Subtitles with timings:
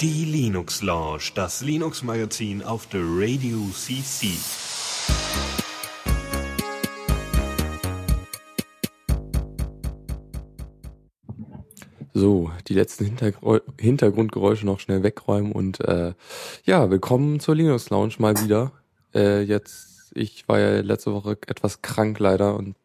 [0.00, 4.28] Die Linux Lounge, das Linux Magazin auf der Radio CC.
[12.12, 16.12] So, die letzten Hintergr Hintergrundgeräusche noch schnell wegräumen und äh,
[16.64, 18.72] ja, willkommen zur Linux Lounge mal wieder.
[19.14, 22.76] Äh, jetzt, ich war ja letzte Woche etwas krank leider und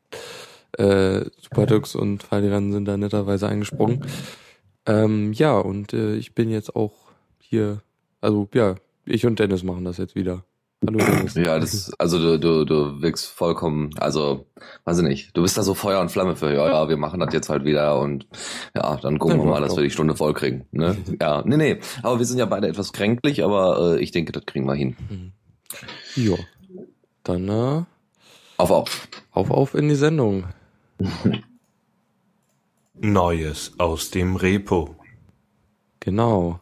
[0.78, 4.06] äh, Superdux und Fallrennen sind da netterweise eingesprungen.
[4.86, 6.94] Ähm, ja, und äh, ich bin jetzt auch
[7.40, 7.82] hier,
[8.22, 10.44] also ja, ich und Dennis machen das jetzt wieder.
[10.86, 11.36] Hallo Dennis.
[11.36, 14.48] Ja, das, also du, du, du wirkst vollkommen, also,
[14.84, 17.22] weiß ich nicht, du bist da so Feuer und Flamme für, ja, ja, wir machen
[17.22, 18.28] das jetzt halt wieder und
[18.76, 20.66] ja, dann gucken ja, wir mal, dass wir die Stunde voll kriegen.
[20.72, 20.98] Ne?
[21.22, 24.46] Ja, nee, nee, aber wir sind ja beide etwas kränklich, aber äh, ich denke, das
[24.46, 24.98] kriegen wir hin.
[25.10, 25.32] Mhm.
[26.16, 26.36] Ja,
[27.24, 27.84] dann äh,
[28.58, 29.08] auf, auf.
[29.32, 30.46] Auf, auf in die Sendung.
[32.96, 34.96] Neues aus dem Repo.
[36.00, 36.60] Genau.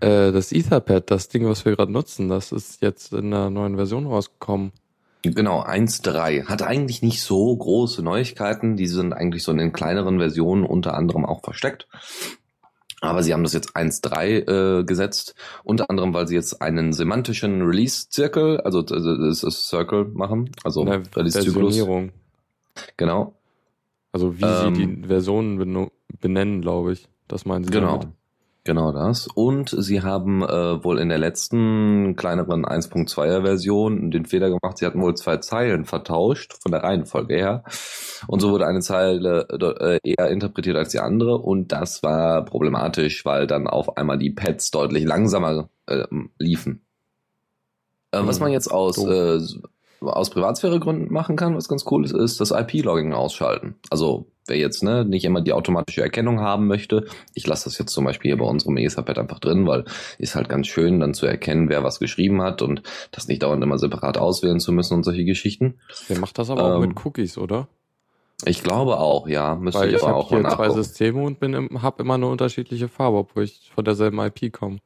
[0.00, 3.76] Äh, das Etherpad, das Ding, was wir gerade nutzen, das ist jetzt in einer neuen
[3.76, 4.72] Version rausgekommen.
[5.22, 6.46] Genau, 1.3.
[6.46, 8.76] Hat eigentlich nicht so große Neuigkeiten.
[8.76, 11.88] Die sind eigentlich so in den kleineren Versionen unter anderem auch versteckt.
[13.00, 17.62] Aber sie haben das jetzt 1.3 äh, gesetzt, unter anderem, weil sie jetzt einen semantischen
[17.62, 21.84] Release-Zirkel, also das ist Circle machen, also Release-Zyklus.
[22.96, 23.37] Genau.
[24.18, 27.08] Also wie ähm, sie die Versionen benennen, glaube ich.
[27.28, 27.98] Das meinen sie Genau.
[27.98, 28.08] Damit.
[28.64, 29.28] Genau das.
[29.28, 34.84] Und sie haben äh, wohl in der letzten kleineren 1.2er Version den Fehler gemacht, sie
[34.84, 37.64] hatten wohl zwei Zeilen vertauscht von der Reihenfolge her.
[38.26, 39.48] Und so wurde eine Zeile
[39.80, 41.38] äh, eher interpretiert als die andere.
[41.38, 46.04] Und das war problematisch, weil dann auf einmal die Pads deutlich langsamer äh,
[46.38, 46.82] liefen.
[48.10, 49.38] Äh, was hm, man jetzt aus äh,
[50.00, 53.76] aus Privatsphäregründen machen kann, was ganz cool ist, ist das IP-Logging ausschalten.
[53.90, 57.92] Also wer jetzt ne, nicht immer die automatische Erkennung haben möchte, ich lasse das jetzt
[57.92, 59.84] zum Beispiel hier bei unserem Etherpad einfach drin, weil
[60.18, 63.62] ist halt ganz schön, dann zu erkennen, wer was geschrieben hat und das nicht dauernd
[63.62, 65.78] immer separat auswählen zu müssen und solche Geschichten.
[66.08, 67.68] Der macht das aber ähm, auch mit Cookies, oder?
[68.44, 69.56] Ich glaube auch, ja.
[69.56, 72.88] Müsste Weil ich, ich aber auch hier zwei Systeme und bin habe immer eine unterschiedliche
[72.88, 74.78] Farbe, obwohl ich von derselben IP komme.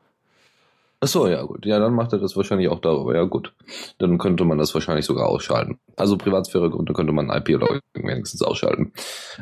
[1.04, 1.66] Ach so, ja gut.
[1.66, 3.12] Ja, dann macht er das wahrscheinlich auch darüber.
[3.12, 3.52] Ja gut.
[3.98, 5.80] Dann könnte man das wahrscheinlich sogar ausschalten.
[5.96, 8.92] Also Privatsphäregründe könnte man IP-Logging wenigstens ausschalten.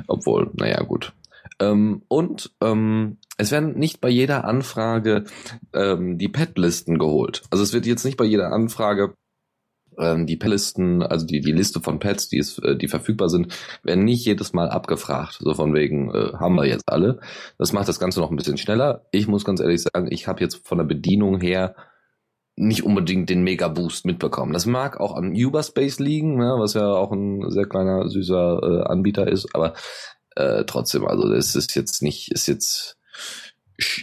[0.06, 1.12] Obwohl, naja, gut.
[1.60, 5.24] Ähm, und ähm, es werden nicht bei jeder Anfrage
[5.74, 7.42] ähm, die Pet-Listen geholt.
[7.50, 9.12] Also es wird jetzt nicht bei jeder Anfrage
[10.00, 13.54] ähm, die Pellisten, also die, die Liste von Pets, die, ist, äh, die verfügbar sind,
[13.82, 15.38] werden nicht jedes Mal abgefragt.
[15.40, 17.20] So von wegen, äh, haben wir jetzt alle.
[17.58, 19.06] Das macht das Ganze noch ein bisschen schneller.
[19.12, 21.74] Ich muss ganz ehrlich sagen, ich habe jetzt von der Bedienung her
[22.56, 24.52] nicht unbedingt den Mega-Boost mitbekommen.
[24.52, 28.82] Das mag auch an Uberspace liegen, ne, was ja auch ein sehr kleiner, süßer äh,
[28.88, 29.74] Anbieter ist, aber
[30.36, 32.98] äh, trotzdem, also das ist jetzt nicht, ist jetzt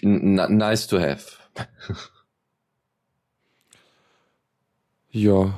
[0.02, 1.38] nice to have.
[5.12, 5.54] ja,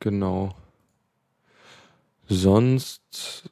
[0.00, 0.54] Genau.
[2.28, 3.50] Sonst,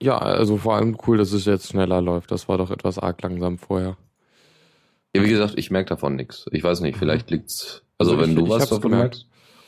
[0.00, 2.30] ja, also vor allem cool, dass es jetzt schneller läuft.
[2.30, 3.96] Das war doch etwas arg langsam vorher.
[5.14, 6.46] Ja, wie gesagt, ich merke davon nichts.
[6.52, 7.36] Ich weiß nicht, vielleicht mhm.
[7.36, 7.82] liegt's.
[7.98, 9.26] Also, also wenn ich, du was davon merkst.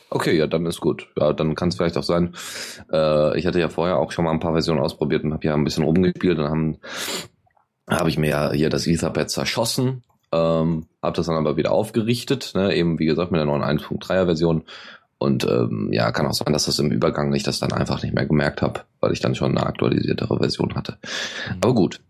[0.09, 1.09] Okay, ja, dann ist gut.
[1.19, 2.35] Ja, dann kann es vielleicht auch sein.
[2.91, 5.55] Äh, ich hatte ja vorher auch schon mal ein paar Versionen ausprobiert und habe ja
[5.55, 6.37] ein bisschen rumgespielt.
[6.37, 6.77] Dann haben
[7.89, 12.53] habe ich mir ja hier das Etherpad zerschossen, ähm, habe das dann aber wieder aufgerichtet,
[12.55, 14.63] ne, eben wie gesagt mit der neuen 1.3er Version
[15.23, 18.13] und ähm, ja, kann auch sein, dass das im Übergang ich das dann einfach nicht
[18.13, 20.97] mehr gemerkt habe, weil ich dann schon eine aktualisiertere Version hatte.
[21.47, 21.57] Mhm.
[21.61, 22.01] Aber gut.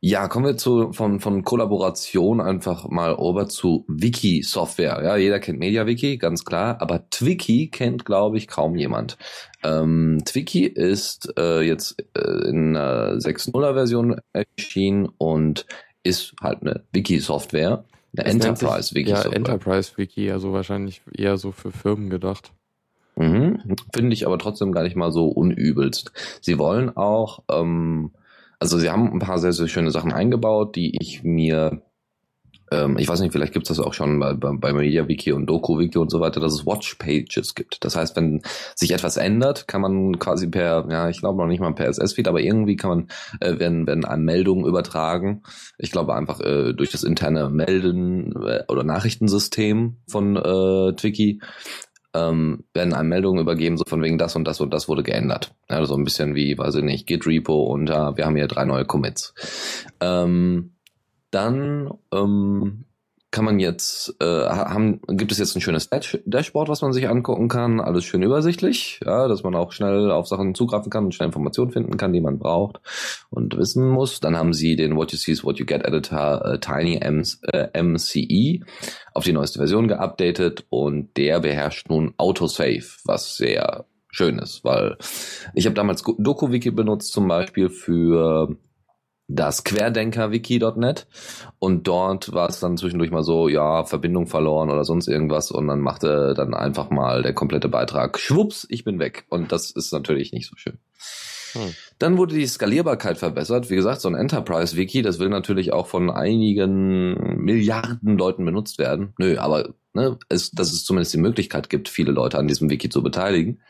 [0.00, 5.00] Ja, kommen wir zu von von Kollaboration einfach mal rüber zu Wiki Software.
[5.02, 9.16] Ja, jeder kennt MediaWiki, ganz klar, aber Twiki kennt, glaube ich, kaum jemand.
[9.62, 15.66] Ähm, Twiki ist äh, jetzt äh, in einer 6.0er Version erschienen und
[16.02, 17.84] ist halt eine Wiki Software
[18.16, 19.10] eine Enterprise-Wiki.
[19.10, 22.52] Ja, Enterprise-Wiki, also wahrscheinlich eher so für Firmen gedacht.
[23.16, 23.76] Mhm.
[23.94, 26.12] Finde ich aber trotzdem gar nicht mal so unübelst.
[26.40, 28.10] Sie wollen auch, ähm,
[28.58, 31.82] also sie haben ein paar sehr, sehr schöne Sachen eingebaut, die ich mir
[32.74, 35.98] ähm, ich weiß nicht, vielleicht gibt es das auch schon bei, bei, MediaWiki und DokuWiki
[35.98, 37.84] und so weiter, dass es Watch-Pages gibt.
[37.84, 38.42] Das heißt, wenn
[38.74, 42.28] sich etwas ändert, kann man quasi per, ja, ich glaube noch nicht mal per SS-Feed,
[42.28, 43.08] aber irgendwie kann man,
[43.40, 45.42] äh, wenn, wenn eine Meldung übertragen,
[45.78, 51.40] ich glaube einfach äh, durch das interne Melden äh, oder Nachrichtensystem von äh, Twiki,
[52.14, 55.52] ähm, werden einem Meldungen übergeben, so von wegen das und das und das wurde geändert.
[55.68, 58.64] Also ein bisschen wie, weiß ich nicht, Git Repo und äh, wir haben hier drei
[58.64, 59.34] neue Commits.
[60.00, 60.73] Ähm,
[61.34, 62.84] dann ähm,
[63.34, 67.08] kann man jetzt, äh, haben, gibt es jetzt ein schönes Dash Dashboard, was man sich
[67.08, 71.14] angucken kann, alles schön übersichtlich, ja, dass man auch schnell auf Sachen zugreifen kann und
[71.16, 72.80] schnell Informationen finden kann, die man braucht
[73.30, 74.20] und wissen muss.
[74.20, 77.24] Dann haben sie den What You See is What You Get Editor äh, Tiny M,
[77.42, 78.64] äh, MCE
[79.14, 84.96] auf die neueste Version geupdatet und der beherrscht nun Autosave, was sehr schön ist, weil
[85.54, 88.56] ich habe damals DokuWiki benutzt zum Beispiel für
[89.26, 91.06] das Querdenker-Wiki.net
[91.58, 95.50] und dort war es dann zwischendurch mal so, ja, Verbindung verloren oder sonst irgendwas.
[95.50, 99.24] Und dann machte dann einfach mal der komplette Beitrag, schwupps, ich bin weg.
[99.30, 100.78] Und das ist natürlich nicht so schön.
[101.54, 101.74] Hm.
[101.98, 103.70] Dann wurde die Skalierbarkeit verbessert.
[103.70, 109.14] Wie gesagt, so ein Enterprise-Wiki, das will natürlich auch von einigen Milliarden Leuten benutzt werden.
[109.18, 112.88] Nö, aber ne, es, dass es zumindest die Möglichkeit gibt, viele Leute an diesem Wiki
[112.88, 113.62] zu beteiligen.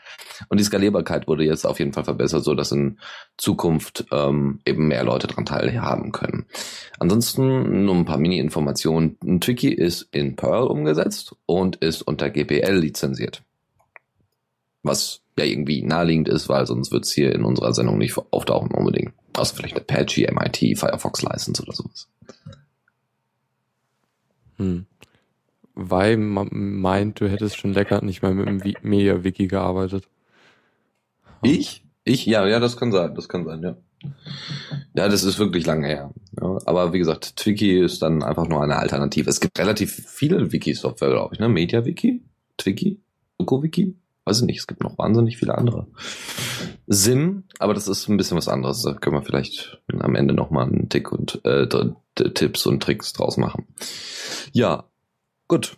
[0.49, 2.99] Und die Skalierbarkeit wurde jetzt auf jeden Fall verbessert, so dass in
[3.37, 6.45] Zukunft ähm, eben mehr Leute daran teilhaben können.
[6.99, 9.17] Ansonsten nur ein paar Mini-Informationen.
[9.23, 13.43] Ein Wiki ist in Perl umgesetzt und ist unter GPL lizenziert.
[14.85, 18.71] Was ja irgendwie naheliegend ist, weil sonst wird es hier in unserer Sendung nicht auftauchen
[18.71, 19.13] unbedingt.
[19.35, 22.07] Außer vielleicht Apache, MIT, Firefox License oder sowas.
[24.57, 24.85] Hm
[25.75, 30.07] weil man meint, du hättest schon lecker nicht mal mit dem Media-Wiki gearbeitet.
[31.43, 31.83] Ich?
[32.05, 32.25] Ich?
[32.25, 33.77] Ja, ja, das kann sein, das kann sein, ja.
[34.93, 36.13] Ja, das ist wirklich lange her.
[36.39, 39.29] Ja, aber wie gesagt, Twiki ist dann einfach nur eine Alternative.
[39.29, 41.49] Es gibt relativ viele Wiki-Software, glaube ich, ne?
[41.49, 42.23] Media-Wiki,
[42.57, 43.01] Twiki,
[43.39, 45.87] Öko-Wiki, weiß ich nicht, es gibt noch wahnsinnig viele andere.
[46.87, 48.81] Sim, aber das ist ein bisschen was anderes.
[48.81, 51.67] Da können wir vielleicht am Ende nochmal einen Tick und äh,
[52.15, 53.67] Tipps und Tricks draus machen.
[54.51, 54.85] Ja,
[55.47, 55.77] Gut.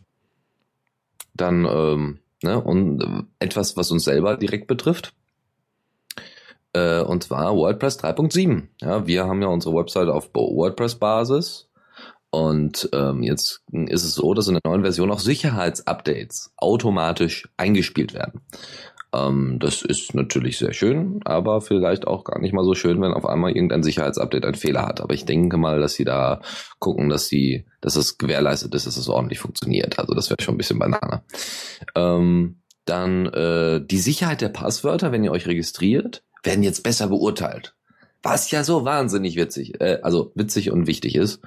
[1.34, 5.14] Dann, ähm, ne, und äh, etwas, was uns selber direkt betrifft.
[6.74, 8.68] Äh, und zwar WordPress 3.7.
[8.82, 11.67] Ja, wir haben ja unsere Website auf WordPress-Basis.
[12.38, 18.14] Und ähm, jetzt ist es so, dass in der neuen Version auch Sicherheitsupdates automatisch eingespielt
[18.14, 18.42] werden.
[19.12, 23.12] Ähm, das ist natürlich sehr schön, aber vielleicht auch gar nicht mal so schön, wenn
[23.12, 25.02] auf einmal irgendein Sicherheitsupdate einen Fehler hat.
[25.02, 26.42] Aber ich denke mal, dass sie da
[26.78, 29.98] gucken, dass sie, dass es gewährleistet ist, dass es ordentlich funktioniert.
[29.98, 31.24] Also das wäre schon ein bisschen Banane.
[31.96, 37.74] Ähm, dann äh, die Sicherheit der Passwörter, wenn ihr euch registriert, werden jetzt besser beurteilt.
[38.22, 41.42] Was ja so wahnsinnig witzig, äh, also witzig und wichtig ist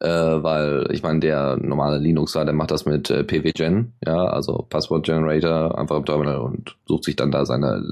[0.00, 4.66] äh, weil ich meine, der normale Linuxer, der macht das mit äh, PWGen, ja, also
[4.68, 7.82] Password Generator, einfach im Terminal und sucht sich dann da seine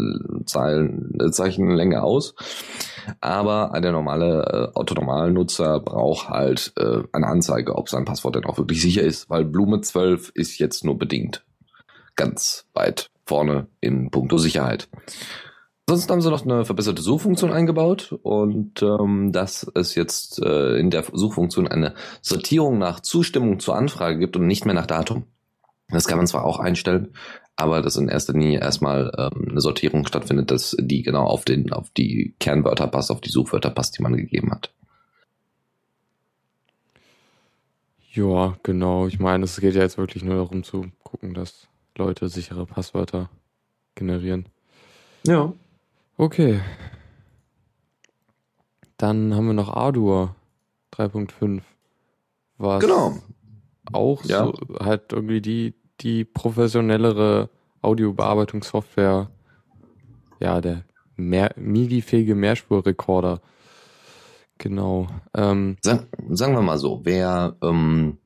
[0.46, 2.34] Zeilen, äh, Zeichenlänge aus.
[3.20, 8.58] Aber der normale äh, Autonormalnutzer braucht halt äh, eine Anzeige, ob sein Passwort denn auch
[8.58, 11.44] wirklich sicher ist, weil Blume 12 ist jetzt nur bedingt
[12.16, 14.88] ganz weit vorne in puncto Sicherheit.
[15.88, 20.90] Ansonsten haben sie noch eine verbesserte Suchfunktion eingebaut und ähm, dass es jetzt äh, in
[20.90, 25.26] der Suchfunktion eine Sortierung nach Zustimmung zur Anfrage gibt und nicht mehr nach Datum.
[25.88, 27.14] Das kann man zwar auch einstellen,
[27.54, 31.72] aber dass in erster Linie erstmal ähm, eine Sortierung stattfindet, dass die genau auf den
[31.72, 34.72] auf die Kernwörter passt, auf die Suchwörter passt, die man gegeben hat.
[38.12, 39.06] Ja, genau.
[39.06, 43.30] Ich meine, es geht ja jetzt wirklich nur darum zu gucken, dass Leute sichere Passwörter
[43.94, 44.46] generieren.
[45.24, 45.52] Ja.
[46.16, 46.60] Okay.
[48.96, 50.34] Dann haben wir noch Ardour
[50.94, 51.60] 3.5.
[52.58, 53.18] Was genau.
[53.92, 54.46] auch ja.
[54.46, 57.50] so halt irgendwie die, die professionellere
[57.82, 59.30] Audiobearbeitungssoftware,
[60.40, 60.84] ja, der
[61.16, 63.40] mehr, MIDI-fähige Mehrspurrekorder.
[64.58, 65.08] Genau.
[65.34, 68.16] Ähm, Sag, sagen wir mal so, wer ähm,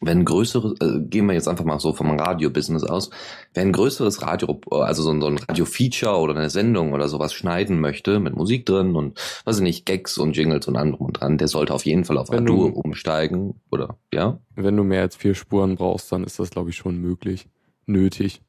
[0.00, 3.10] wenn größere, äh, gehen wir jetzt einfach mal so vom Radio-Business aus,
[3.54, 7.80] wer ein größeres Radio, also so, so ein Radio-Feature oder eine Sendung oder sowas schneiden
[7.80, 11.38] möchte, mit Musik drin und, weiß ich nicht, Gags und Jingles und anderem und dran,
[11.38, 14.38] der sollte auf jeden Fall auf wenn umsteigen, oder, ja?
[14.54, 17.48] Wenn du mehr als vier Spuren brauchst, dann ist das, glaube ich, schon möglich,
[17.86, 18.40] nötig.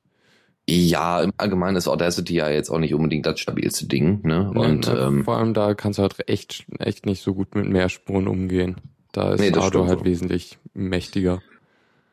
[0.70, 4.52] Ja, im Allgemeinen ist Audacity ja jetzt auch nicht unbedingt das stabilste Ding, ne?
[4.52, 7.68] Und, ja, ähm, vor allem da kannst du halt echt, echt nicht so gut mit
[7.68, 8.76] mehr Spuren umgehen.
[9.12, 10.06] Da ist nee, Ardo halt so.
[10.06, 11.42] wesentlich mächtiger.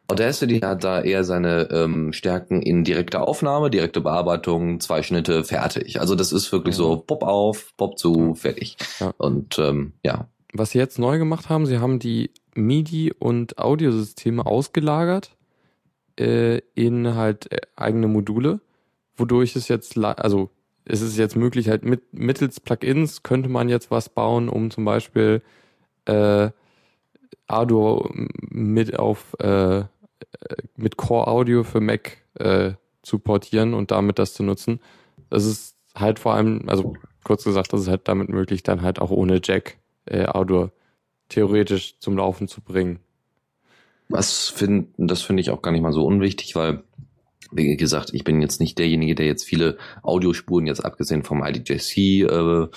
[0.08, 6.00] Audacity hat da eher seine ähm, Stärken in direkter Aufnahme, direkte Bearbeitung, zwei Schnitte, fertig.
[6.00, 6.84] Also das ist wirklich ja.
[6.84, 8.76] so Pop auf, Pop zu, fertig.
[9.00, 9.12] Ja.
[9.18, 10.28] Und ähm, ja.
[10.52, 15.32] Was sie jetzt neu gemacht haben, sie haben die MIDI und Audiosysteme ausgelagert
[16.18, 18.60] äh, in halt äh, eigene Module,
[19.16, 20.50] wodurch es jetzt, also
[20.84, 24.84] es ist jetzt möglich, halt mit mittels Plugins könnte man jetzt was bauen, um zum
[24.84, 25.42] Beispiel
[26.06, 26.50] äh,
[27.46, 28.10] Arduino
[28.50, 29.84] mit auf äh,
[30.76, 32.72] mit Core Audio für Mac äh,
[33.02, 34.80] zu portieren und damit das zu nutzen.
[35.30, 39.00] Das ist halt vor allem, also kurz gesagt, das ist halt damit möglich, dann halt
[39.00, 40.70] auch ohne Jack äh, Audio
[41.28, 43.00] theoretisch zum Laufen zu bringen.
[44.08, 46.84] Was finde, das finde ich auch gar nicht mal so unwichtig, weil
[47.52, 51.96] wie gesagt, ich bin jetzt nicht derjenige, der jetzt viele Audiospuren jetzt abgesehen vom IDJC,
[51.96, 52.68] äh,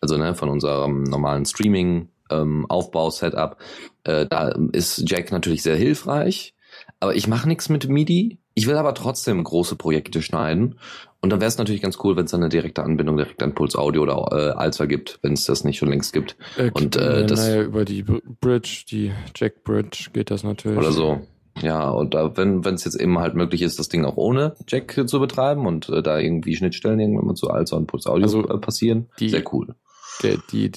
[0.00, 3.56] also ne, von unserem normalen Streaming ähm, Aufbau Setup,
[4.04, 6.54] äh, da ist Jack natürlich sehr hilfreich,
[7.00, 8.38] aber ich mache nichts mit MIDI.
[8.54, 10.78] Ich will aber trotzdem große Projekte schneiden
[11.24, 13.76] und dann wäre es natürlich ganz cool, wenn es eine direkte Anbindung direkt an Puls
[13.76, 16.36] Audio oder äh, Alza gibt, wenn es das nicht schon längst gibt.
[16.58, 20.76] Äh, und äh, das naja, über die Bridge, die Jack Bridge geht das natürlich.
[20.76, 21.22] Oder so.
[21.62, 24.54] Ja, und da, wenn wenn es jetzt eben halt möglich ist, das Ding auch ohne
[24.68, 28.24] Jack zu betreiben und äh, da irgendwie Schnittstellen irgendwann mal zu Alza und Puls Audio
[28.24, 29.74] also äh, passieren, die, sehr cool.
[30.22, 30.72] Der, die,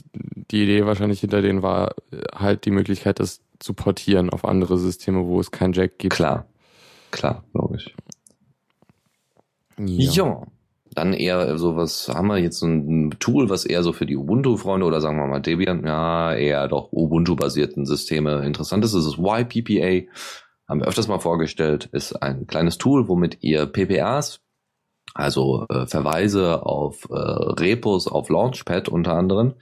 [0.52, 1.96] die Idee wahrscheinlich hinter denen war
[2.34, 6.14] halt die Möglichkeit, das zu portieren auf andere Systeme, wo es kein Jack gibt.
[6.14, 6.48] Klar,
[7.12, 7.96] klar, glaube ich.
[9.80, 10.12] Ja.
[10.12, 10.48] ja.
[10.94, 14.84] Dann eher sowas, haben wir jetzt so ein Tool, was eher so für die Ubuntu-Freunde
[14.84, 18.96] oder sagen wir mal Debian, ja, eher doch Ubuntu-basierten Systeme interessant ist.
[18.96, 20.08] Das ist YPPA
[20.68, 24.42] haben wir öfters mal vorgestellt, ist ein kleines Tool, womit ihr PPAs,
[25.18, 29.54] also äh, Verweise auf äh, Repos, auf Launchpad unter anderem,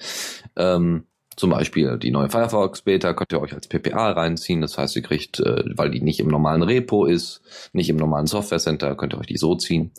[0.58, 1.06] ähm,
[1.38, 4.62] zum Beispiel die neue Firefox Beta könnt ihr euch als PPA reinziehen.
[4.62, 7.42] Das heißt, ihr kriegt, äh, weil die nicht im normalen Repo ist,
[7.74, 9.92] nicht im normalen Software Center, könnt ihr euch die so ziehen.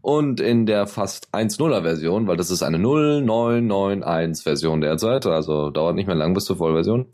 [0.00, 5.94] Und in der fast 1.0er Version, weil das ist eine 0991 Version derzeit, also dauert
[5.94, 7.06] nicht mehr lang bis zur Vollversion,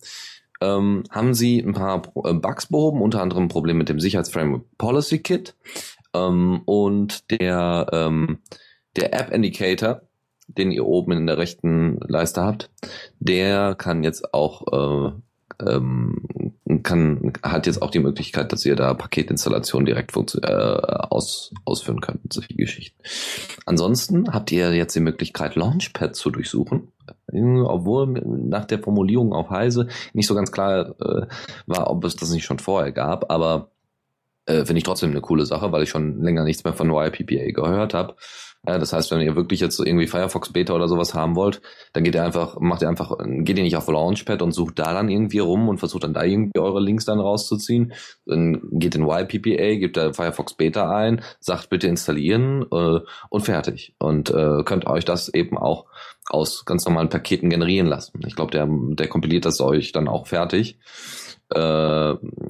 [0.61, 4.64] ähm, haben sie ein paar äh, Bugs behoben, unter anderem ein Problem mit dem Sicherheitsframework
[4.78, 5.54] Policy Kit
[6.14, 8.38] ähm, und der, ähm,
[8.96, 10.02] der App Indicator,
[10.46, 12.70] den ihr oben in der rechten Leiste habt,
[13.18, 15.12] der kann jetzt auch äh,
[15.66, 22.00] ähm, kann, hat jetzt auch die Möglichkeit, dass ihr da Paketinstallationen direkt äh, aus, ausführen
[22.00, 23.00] könnt, solche Geschichten.
[23.66, 26.92] Ansonsten habt ihr jetzt die Möglichkeit, Launchpad zu durchsuchen,
[27.30, 31.26] obwohl nach der Formulierung auf Heise nicht so ganz klar äh,
[31.66, 33.70] war, ob es das nicht schon vorher gab, aber
[34.48, 37.52] äh, finde ich trotzdem eine coole Sache, weil ich schon länger nichts mehr von YPPA
[37.52, 38.16] gehört habe.
[38.66, 41.62] Ja, das heißt, wenn ihr wirklich jetzt irgendwie Firefox Beta oder sowas haben wollt,
[41.92, 44.92] dann geht ihr einfach, macht ihr einfach, geht ihr nicht auf Launchpad und sucht da
[44.92, 47.92] dann irgendwie rum und versucht dann da irgendwie eure Links dann rauszuziehen.
[48.26, 53.00] Dann geht in YPPA, gebt da Firefox Beta ein, sagt bitte installieren äh,
[53.30, 53.94] und fertig.
[54.00, 55.86] Und äh, könnt euch das eben auch
[56.28, 58.20] aus ganz normalen Paketen generieren lassen.
[58.26, 60.78] Ich glaube, der, der kompiliert das euch dann auch fertig.
[61.54, 61.58] Äh,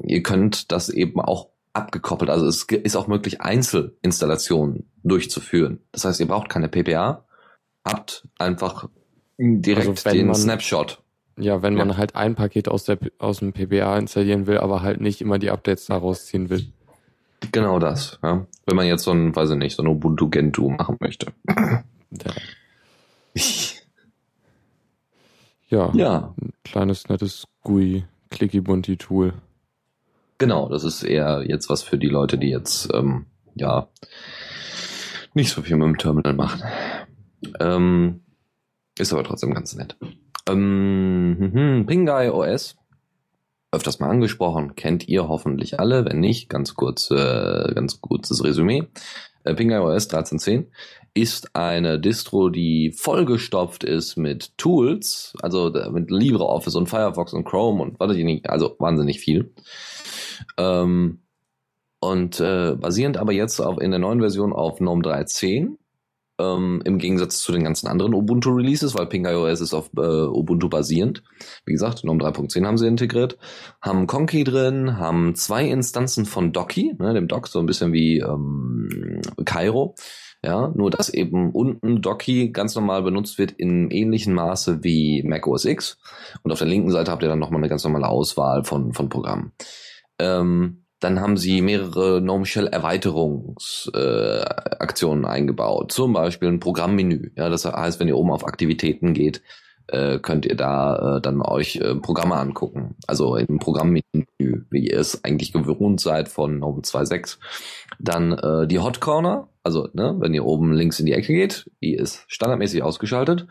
[0.06, 2.30] ihr könnt das eben auch abgekoppelt.
[2.30, 5.80] Also es ist auch möglich, Einzelinstallationen durchzuführen.
[5.92, 7.24] Das heißt, ihr braucht keine PPA,
[7.84, 8.88] habt einfach
[9.38, 11.02] direkt also den man, Snapshot.
[11.38, 11.84] Ja, wenn ja.
[11.84, 15.38] man halt ein Paket aus, der, aus dem PPA installieren will, aber halt nicht immer
[15.38, 16.66] die Updates daraus ziehen will.
[17.52, 18.46] Genau das, ja.
[18.66, 21.32] Wenn man jetzt so ein, weiß ich nicht, so ein Ubuntu Gentoo machen möchte.
[21.46, 22.32] Ja.
[25.68, 25.92] ja.
[25.94, 26.34] Ja.
[26.40, 29.34] Ein kleines, nettes GUI, Clicky Bunty Tool.
[30.38, 33.26] Genau, das ist eher jetzt was für die Leute, die jetzt, ähm,
[33.56, 33.88] ja,
[35.34, 36.62] nicht so viel mit dem Terminal machen.
[37.60, 38.20] Ähm,
[38.98, 39.96] ist aber trotzdem ganz nett.
[40.48, 42.76] Ähm, hm, Pingai OS,
[43.72, 46.04] öfters mal angesprochen, kennt ihr hoffentlich alle.
[46.04, 48.86] Wenn nicht, ganz kurz, äh, ganz kurzes Resümee.
[49.48, 50.66] Äh, Pingai OS 13.10
[51.14, 57.82] ist eine Distro, die vollgestopft ist mit Tools, also mit LibreOffice und Firefox und Chrome
[57.82, 59.52] und was ich nicht, also wahnsinnig viel.
[60.56, 61.22] Ähm,
[62.00, 65.77] und äh, basierend aber jetzt auf, in der neuen Version auf GNOME 3.10,
[66.38, 71.22] ähm, im Gegensatz zu den ganzen anderen Ubuntu-Releases, weil PingIOS ist auf äh, Ubuntu basierend.
[71.64, 73.38] Wie gesagt, GNOME 3.10 haben sie integriert,
[73.80, 78.18] haben Conky drin, haben zwei Instanzen von Docky, ne, dem Dock, so ein bisschen wie
[78.18, 79.94] ähm, Cairo.
[80.44, 85.48] Ja, nur dass eben unten Docky ganz normal benutzt wird in ähnlichem Maße wie Mac
[85.48, 85.98] OS X.
[86.44, 89.08] Und auf der linken Seite habt ihr dann nochmal eine ganz normale Auswahl von, von
[89.08, 89.52] Programmen.
[90.20, 95.92] Ähm, dann haben sie mehrere GNOME Shell Erweiterungsaktionen äh, eingebaut.
[95.92, 97.30] Zum Beispiel ein Programmmenü.
[97.36, 99.42] Ja, das heißt, wenn ihr oben auf Aktivitäten geht,
[99.88, 102.96] äh, könnt ihr da äh, dann euch äh, Programme angucken.
[103.06, 104.02] Also im Programmmenü,
[104.38, 107.38] wie ihr es eigentlich gewohnt seid von GNOME 2.6.
[107.98, 111.70] Dann äh, die Hot Corner, also ne, wenn ihr oben links in die Ecke geht,
[111.82, 113.46] die ist standardmäßig ausgeschaltet.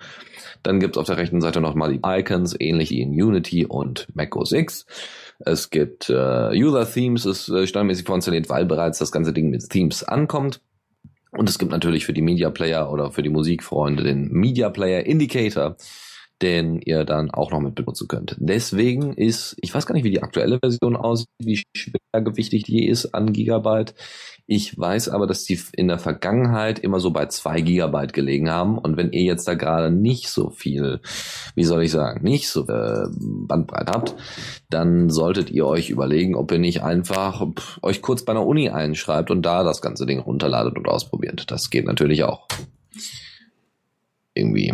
[0.63, 4.35] Dann gibt's auf der rechten Seite nochmal die Icons, ähnlich wie in Unity und Mac
[4.35, 4.85] OS X.
[5.39, 9.69] Es gibt äh, User Themes, ist äh, standardmäßig vorinstalliert, weil bereits das ganze Ding mit
[9.69, 10.61] Themes ankommt.
[11.31, 15.05] Und es gibt natürlich für die Media Player oder für die Musikfreunde den Media Player
[15.05, 15.75] Indicator,
[16.41, 18.35] den ihr dann auch noch mit benutzen könnt.
[18.39, 23.13] Deswegen ist, ich weiß gar nicht, wie die aktuelle Version aussieht, wie schwergewichtig die ist
[23.13, 23.95] an Gigabyte.
[24.45, 28.77] Ich weiß aber, dass die in der Vergangenheit immer so bei zwei Gigabyte gelegen haben.
[28.77, 31.01] Und wenn ihr jetzt da gerade nicht so viel,
[31.55, 34.15] wie soll ich sagen, nicht so äh, Bandbreite habt,
[34.69, 38.69] dann solltet ihr euch überlegen, ob ihr nicht einfach pff, euch kurz bei einer Uni
[38.69, 41.51] einschreibt und da das ganze Ding runterladet und ausprobiert.
[41.51, 42.47] Das geht natürlich auch.
[44.33, 44.73] Irgendwie.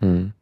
[0.00, 0.32] Hm.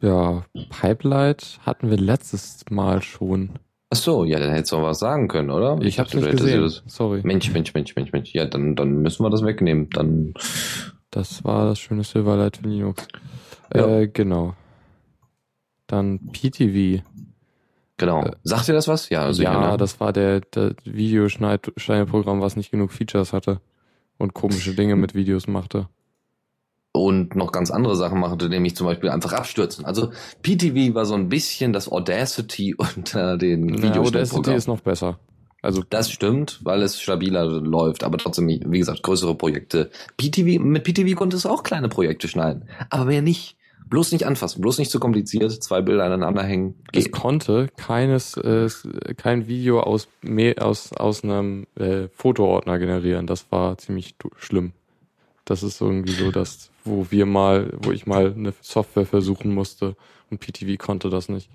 [0.00, 3.50] Ja, Pipelight hatten wir letztes Mal schon.
[3.90, 5.78] Ach so, ja, dann hättest du auch was sagen können, oder?
[5.80, 6.62] Ich, ich hab's nicht gesehen.
[6.62, 6.82] Das...
[6.86, 7.20] Sorry.
[7.22, 8.32] Mensch, Mensch, Mensch, Mensch, Mensch.
[8.34, 9.90] Ja, dann, dann müssen wir das wegnehmen.
[9.90, 10.34] Dann.
[11.10, 13.06] Das war das schöne Silverlight für Linux.
[13.72, 14.00] Ja.
[14.00, 14.54] Äh, genau.
[15.86, 17.04] Dann PTV.
[17.98, 18.24] Genau.
[18.24, 19.08] Äh, Sagt ihr das was?
[19.10, 19.76] Ja, also ja, ne?
[19.76, 23.60] das war der, der Videoschneidprogramm, was nicht genug Features hatte
[24.18, 25.88] und komische Dinge mit Videos machte
[26.92, 29.84] und noch ganz andere Sachen machte, nämlich zum Beispiel einfach abstürzen.
[29.84, 35.18] Also PTV war so ein bisschen das Audacity unter den ja, Audacity ist noch besser.
[35.62, 39.90] Also das stimmt, weil es stabiler läuft, aber trotzdem, wie gesagt, größere Projekte.
[40.16, 43.56] PTV, mit PTV konnte es auch kleine Projekte schneiden, aber mehr nicht.
[43.88, 46.76] Bloß nicht anfassen, bloß nicht zu kompliziert, zwei Bilder aneinander hängen.
[46.92, 47.06] Geht.
[47.06, 48.68] Es konnte keines, äh,
[49.16, 53.26] kein Video aus, mehr, aus, aus einem äh, Fotoordner generieren.
[53.26, 54.72] Das war ziemlich schlimm.
[55.44, 59.96] Das ist irgendwie so, dass, wo wir mal, wo ich mal eine Software versuchen musste
[60.30, 61.48] und PTV konnte das nicht.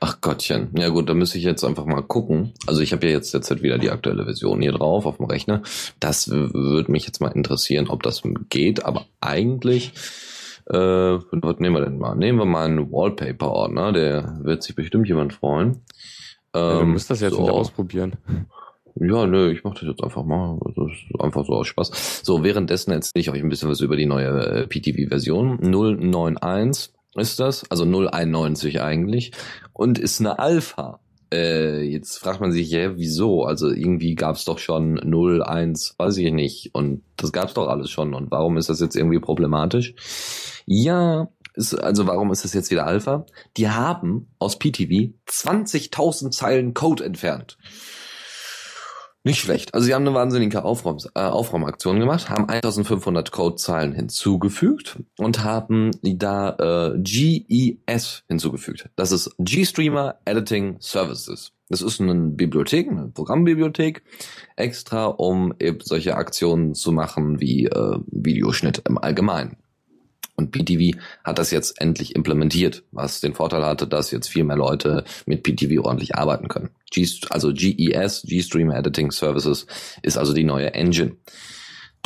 [0.00, 0.70] Ach Gottchen.
[0.76, 2.52] Ja gut, da müsste ich jetzt einfach mal gucken.
[2.66, 5.62] Also ich habe ja jetzt halt wieder die aktuelle Version hier drauf auf dem Rechner.
[6.00, 8.84] Das würde mich jetzt mal interessieren, ob das geht.
[8.84, 9.92] Aber eigentlich,
[10.66, 12.14] äh, was nehmen wir denn mal?
[12.14, 13.92] Nehmen wir mal einen Wallpaper-Ordner.
[13.92, 15.82] Der wird sich bestimmt jemand freuen.
[16.52, 17.42] Ähm, ja, du musst das jetzt so.
[17.42, 18.16] nicht ausprobieren.
[18.98, 20.58] Ja, nö, ich mach das jetzt einfach mal.
[20.74, 22.22] Das ist einfach so aus Spaß.
[22.22, 25.58] So, währenddessen erzähle ich euch ein bisschen was über die neue äh, PTV-Version.
[25.60, 29.32] 091 ist das, also 091 eigentlich,
[29.72, 31.00] und ist eine Alpha.
[31.32, 33.44] Äh, jetzt fragt man sich, ja, wieso?
[33.44, 36.74] Also irgendwie gab's doch schon 01, weiß ich nicht.
[36.74, 38.14] Und das gab's doch alles schon.
[38.14, 39.94] Und warum ist das jetzt irgendwie problematisch?
[40.64, 43.26] Ja, also warum ist das jetzt wieder Alpha?
[43.56, 47.58] Die haben aus PTV 20.000 Zeilen Code entfernt.
[49.26, 49.74] Nicht schlecht.
[49.74, 55.90] Also sie haben eine wahnsinnige Aufräum, äh, Aufräumaktion gemacht, haben 1500 Codezeilen hinzugefügt und haben
[56.00, 58.88] da äh, GES hinzugefügt.
[58.94, 61.50] Das ist GStreamer Editing Services.
[61.68, 64.04] Das ist eine Bibliothek, eine Programmbibliothek,
[64.54, 69.56] extra um eben solche Aktionen zu machen wie äh, Videoschnitt im Allgemeinen.
[70.36, 74.56] Und PTV hat das jetzt endlich implementiert, was den Vorteil hatte, dass jetzt viel mehr
[74.56, 76.70] Leute mit PTV ordentlich arbeiten können.
[76.90, 79.66] G, also GES, G-Stream Editing Services,
[80.02, 81.16] ist also die neue Engine.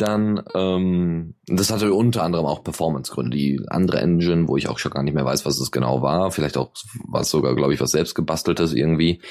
[0.01, 3.37] Dann, ähm, das hatte unter anderem auch Performance-Gründe.
[3.37, 6.31] Die andere Engine, wo ich auch schon gar nicht mehr weiß, was es genau war,
[6.31, 6.71] vielleicht auch
[7.07, 9.21] was sogar, glaube ich, was selbst gebasteltes irgendwie.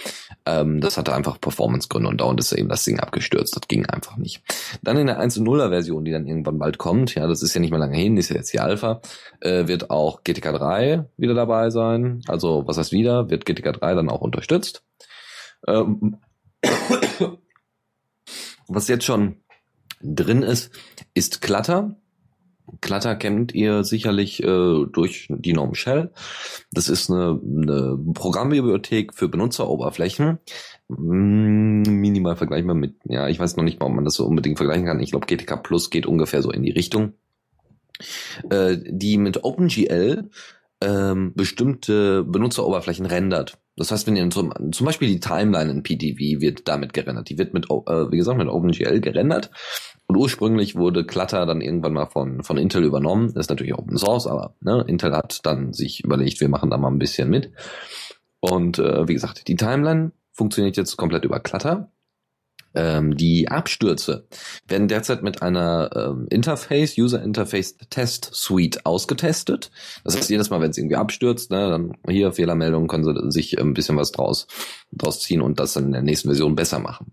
[0.46, 3.56] Ähm, das hatte einfach Performance-Gründe und dauernd ist eben das Ding abgestürzt.
[3.56, 4.44] Das ging einfach nicht.
[4.80, 7.80] Dann in der 1.0er-Version, die dann irgendwann bald kommt, ja, das ist ja nicht mehr
[7.80, 9.00] lange hin, ist ja jetzt die Alpha,
[9.40, 12.22] äh, wird auch GTK 3 wieder dabei sein.
[12.28, 13.28] Also, was heißt wieder?
[13.28, 14.84] Wird GTK 3 dann auch unterstützt.
[15.66, 16.18] Ähm,
[18.68, 19.40] was jetzt schon
[20.00, 20.72] drin ist,
[21.14, 21.96] ist Clutter.
[22.80, 26.10] Clutter kennt ihr sicherlich äh, durch die Norm Shell.
[26.70, 30.38] Das ist eine, eine Programmbibliothek für Benutzeroberflächen.
[30.88, 34.86] Mm, minimal vergleichbar mit, ja, ich weiß noch nicht ob man das so unbedingt vergleichen
[34.86, 35.00] kann.
[35.00, 37.14] Ich glaube, GTK Plus geht ungefähr so in die Richtung.
[38.50, 40.30] Äh, die mit OpenGL
[40.80, 43.58] ähm, bestimmte Benutzeroberflächen rendert.
[43.76, 47.28] Das heißt, wenn ihr zum, zum Beispiel die Timeline in PTV wird damit gerendert.
[47.28, 49.50] Die wird mit, äh, wie gesagt, mit OpenGL gerendert.
[50.10, 53.28] Und ursprünglich wurde Clutter dann irgendwann mal von, von Intel übernommen.
[53.32, 56.78] Das ist natürlich Open Source, aber ne, Intel hat dann sich überlegt, wir machen da
[56.78, 57.52] mal ein bisschen mit.
[58.40, 61.92] Und äh, wie gesagt, die Timeline funktioniert jetzt komplett über Clutter.
[62.74, 64.26] Ähm, die Abstürze
[64.66, 69.70] werden derzeit mit einer ähm, Interface, User Interface Test Suite ausgetestet.
[70.02, 73.60] Das heißt, jedes Mal, wenn es irgendwie abstürzt, ne, dann hier Fehlermeldungen, können sie sich
[73.60, 74.48] ein bisschen was draus,
[74.90, 77.12] draus ziehen und das dann in der nächsten Version besser machen.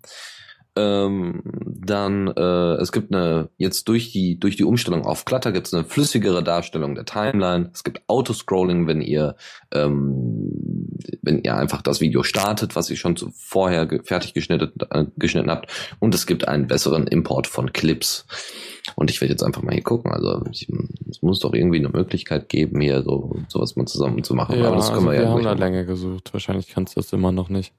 [0.78, 5.68] Ähm, dann äh, es gibt eine jetzt durch die durch die Umstellung auf Clutter gibt
[5.68, 7.72] es eine flüssigere Darstellung der Timeline.
[7.74, 9.36] Es gibt Autoscrolling, wenn ihr
[9.72, 10.52] ähm,
[11.22, 15.50] wenn ihr einfach das Video startet, was ihr schon zu, vorher fertig geschnitten, äh, geschnitten
[15.50, 15.72] habt.
[16.00, 18.26] Und es gibt einen besseren Import von Clips.
[18.96, 20.12] Und ich werde jetzt einfach mal hier gucken.
[20.12, 20.72] Also ich,
[21.10, 24.60] es muss doch irgendwie eine Möglichkeit geben, hier so sowas mal zusammen zu machen.
[24.60, 26.32] Ja, Aber das können also wir, wir ja haben da länger gesucht.
[26.34, 27.74] Wahrscheinlich kannst du das immer noch nicht.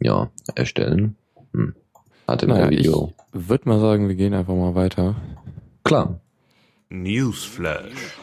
[0.00, 1.16] Ja, erstellen.
[1.52, 1.74] Hm.
[2.26, 3.12] Hatte naja, Video.
[3.32, 5.16] Ich würde mal sagen, wir gehen einfach mal weiter.
[5.84, 6.20] Klar.
[6.88, 8.16] Newsflash.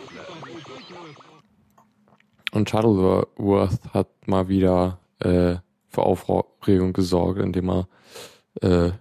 [2.52, 5.56] Und Shuttleworth hat mal wieder äh,
[5.90, 7.88] für Aufregung gesorgt, indem er
[8.62, 8.92] äh,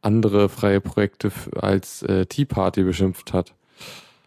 [0.00, 3.54] andere freie Projekte als äh, Tea Party beschimpft hat.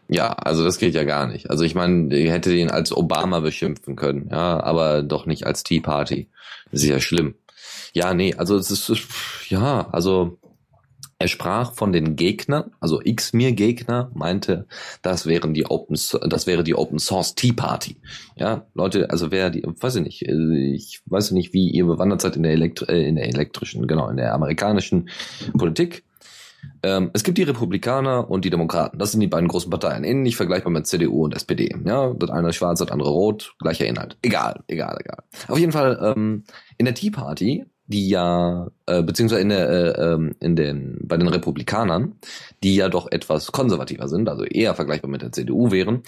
[0.07, 1.49] Ja, also das geht ja gar nicht.
[1.49, 5.63] Also ich meine, ihr hätte ihn als Obama beschimpfen können, ja, aber doch nicht als
[5.63, 6.29] Tea Party.
[6.71, 7.35] Das ist ja schlimm.
[7.93, 9.07] Ja, nee, also es ist
[9.49, 10.37] ja, also
[11.17, 14.67] er sprach von den Gegnern, also X-Mir-Gegner meinte,
[15.01, 15.97] das wären die Open,
[16.29, 17.95] das wäre die Open Source Tea Party.
[18.35, 22.35] Ja, Leute, also wer die, weiß ich nicht, ich weiß nicht, wie ihr bewandert seid
[22.35, 25.09] in der, Elektri äh, in der elektrischen, genau, in der amerikanischen
[25.57, 26.03] Politik.
[26.83, 28.97] Ähm, es gibt die Republikaner und die Demokraten.
[28.99, 30.03] Das sind die beiden großen Parteien.
[30.03, 31.75] Ähnlich vergleichbar mit CDU und SPD.
[31.85, 34.17] Ja, das eine schwarz, das andere rot, gleicher Inhalt.
[34.21, 35.23] Egal, egal, egal.
[35.47, 36.43] Auf jeden Fall, ähm,
[36.77, 41.17] in der Tea Party die ja, äh, beziehungsweise in der, äh, ähm, in den, bei
[41.17, 42.15] den Republikanern,
[42.63, 46.01] die ja doch etwas konservativer sind, also eher vergleichbar mit der CDU wären,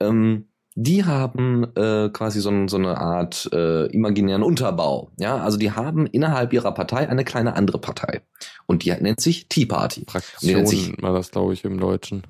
[0.00, 5.10] ähm, die haben äh, quasi so, so eine Art äh, imaginären Unterbau.
[5.18, 8.22] Ja, also die haben innerhalb ihrer Partei eine kleine andere Partei.
[8.66, 10.04] Und die nennt sich Tea Party.
[10.08, 12.22] Fraktion nennt sich, war das, glaube ich, im Deutschen.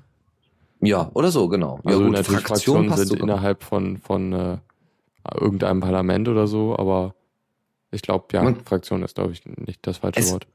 [0.81, 1.79] Ja, oder so, genau.
[1.85, 3.23] Also ja, gut, Fraktion Fraktionen sind sogar.
[3.23, 4.57] innerhalb von, von äh,
[5.39, 7.15] irgendeinem Parlament oder so, aber
[7.91, 10.47] ich glaube, ja, Man, Fraktion ist, glaube ich, nicht das falsche es, Wort.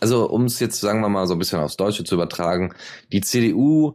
[0.00, 2.74] Also, um es jetzt, sagen wir mal, so ein bisschen aufs Deutsche zu übertragen,
[3.12, 3.94] die CDU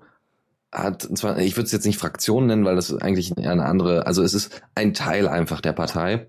[0.84, 4.06] hat zwar, ich würde es jetzt nicht Fraktion nennen, weil das ist eigentlich eine andere,
[4.06, 6.28] also es ist ein Teil einfach der Partei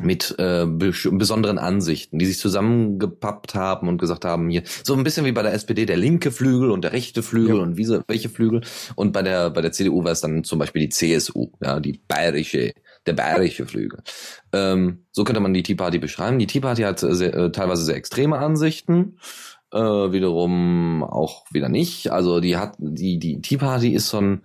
[0.00, 5.24] mit äh, besonderen Ansichten, die sich zusammengepappt haben und gesagt haben, hier so ein bisschen
[5.24, 7.62] wie bei der SPD der linke Flügel und der rechte Flügel ja.
[7.62, 8.62] und wie, welche Flügel
[8.96, 12.00] und bei der bei der CDU war es dann zum Beispiel die CSU, ja die
[12.08, 12.74] bayerische
[13.06, 14.02] der bayerische Flügel.
[14.52, 16.38] Ähm, so könnte man die Tea Party beschreiben.
[16.38, 19.18] Die Tea Party hat sehr, äh, teilweise sehr extreme Ansichten,
[19.74, 22.10] äh, wiederum auch wieder nicht.
[22.10, 24.42] Also die hat die die Tea Party ist so ein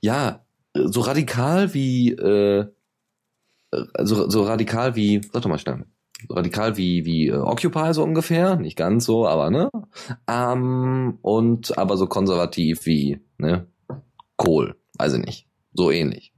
[0.00, 2.66] ja so radikal wie äh,
[3.98, 5.84] so, so radikal wie sag doch mal schnell.
[6.26, 9.70] So radikal wie wie äh, Occupy so ungefähr, nicht ganz so, aber ne?
[10.26, 13.66] Ähm, und aber so konservativ wie ne?
[14.36, 16.32] Kohl, ich nicht, so ähnlich.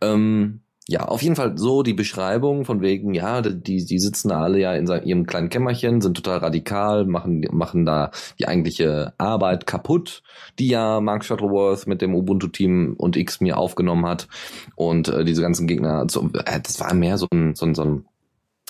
[0.00, 4.60] Ähm, ja, auf jeden Fall so die Beschreibung von wegen, ja, die, die sitzen alle
[4.60, 10.22] ja in ihrem kleinen Kämmerchen, sind total radikal, machen, machen da die eigentliche Arbeit kaputt,
[10.60, 14.28] die ja Mark Shuttleworth mit dem Ubuntu-Team und X mir aufgenommen hat.
[14.76, 17.82] Und äh, diese ganzen Gegner, so, äh, das war mehr so ein, so ein, so
[17.82, 18.04] ein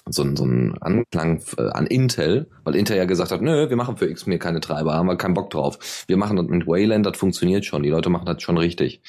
[0.08, 3.76] so ein, so ein Anklang äh, an Intel, weil Intel ja gesagt hat, nö, wir
[3.76, 6.04] machen für X-Mir keine Treiber, haben wir keinen Bock drauf.
[6.06, 9.02] Wir machen das mit Wayland, das funktioniert schon, die Leute machen das schon richtig.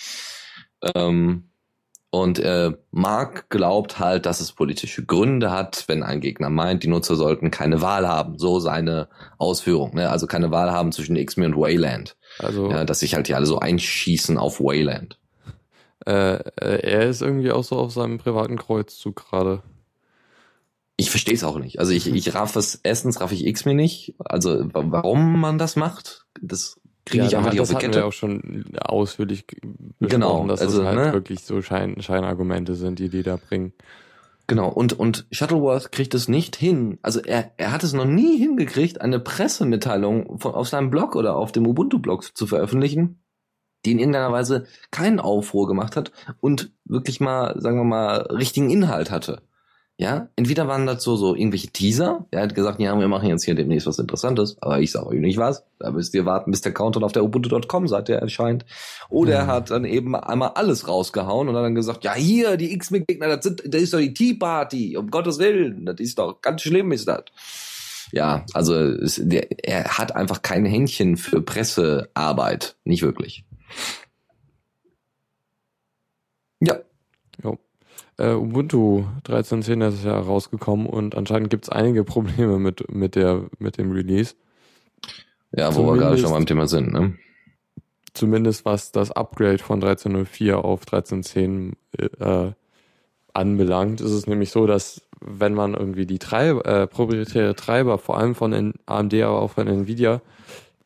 [0.96, 1.44] Ähm,
[2.10, 6.88] und äh, Mark glaubt halt, dass es politische Gründe hat, wenn ein Gegner meint, die
[6.88, 8.40] Nutzer sollten keine Wahl haben.
[8.40, 9.94] So seine Ausführung.
[9.94, 10.10] Ne?
[10.10, 12.16] Also keine Wahl haben zwischen Xme und Wayland.
[12.40, 15.20] Also, ja, dass sich halt die alle so einschießen auf Wayland.
[16.06, 19.62] Äh, äh, er ist irgendwie auch so auf seinem privaten Kreuzzug gerade.
[20.96, 21.80] Ich verstehe es auch nicht.
[21.80, 24.16] Also ich, ich raff es, erstens raff ich Xme nicht.
[24.20, 28.00] Also warum man das macht, das kriege ja, ich einfach nicht auf die Kette.
[28.00, 29.46] Das auch schon ausführlich
[30.00, 31.14] genau, dass also, das halt ne?
[31.14, 33.74] wirklich so Schein, Scheinargumente sind, die die da bringen.
[34.48, 37.00] Genau, und, und Shuttleworth kriegt es nicht hin.
[37.02, 41.36] Also er, er hat es noch nie hingekriegt, eine Pressemitteilung von, auf seinem Blog oder
[41.36, 43.22] auf dem Ubuntu-Blog zu veröffentlichen,
[43.86, 48.70] die in irgendeiner Weise keinen Aufruhr gemacht hat und wirklich mal, sagen wir mal, richtigen
[48.70, 49.42] Inhalt hatte.
[50.00, 52.28] Ja, entweder waren das so, so irgendwelche Teaser.
[52.30, 55.20] Er hat gesagt, ja, wir machen jetzt hier demnächst was Interessantes, aber ich sage euch
[55.20, 55.64] nicht was.
[55.80, 58.64] Da müsst ihr warten, bis der Countdown auf der Ubuntu.com-Seite erscheint.
[59.10, 59.38] Oder mhm.
[59.38, 63.28] er hat dann eben einmal alles rausgehauen und hat dann gesagt, ja, hier, die X-Men-Gegner,
[63.28, 65.88] das sind, das ist doch die Tea Party, um Gottes Willen.
[65.88, 67.24] Das ist doch ganz schlimm, ist das.
[68.12, 72.76] Ja, also es, der, er hat einfach kein Händchen für Pressearbeit.
[72.84, 73.46] Nicht wirklich.
[76.60, 76.78] Ja,
[78.18, 83.46] äh, Ubuntu 13.10 ist ja rausgekommen und anscheinend gibt es einige Probleme mit, mit, der,
[83.60, 84.36] mit dem Release.
[85.52, 87.18] Ja, wo zumindest, wir gerade schon beim Thema sind, ne?
[88.14, 91.74] Zumindest was das Upgrade von 13.04 auf 13.10
[92.20, 92.54] äh,
[93.34, 98.18] anbelangt, ist es nämlich so, dass wenn man irgendwie die Treiber, äh, proprietäre Treiber, vor
[98.18, 100.22] allem von AMD, aber auch von Nvidia,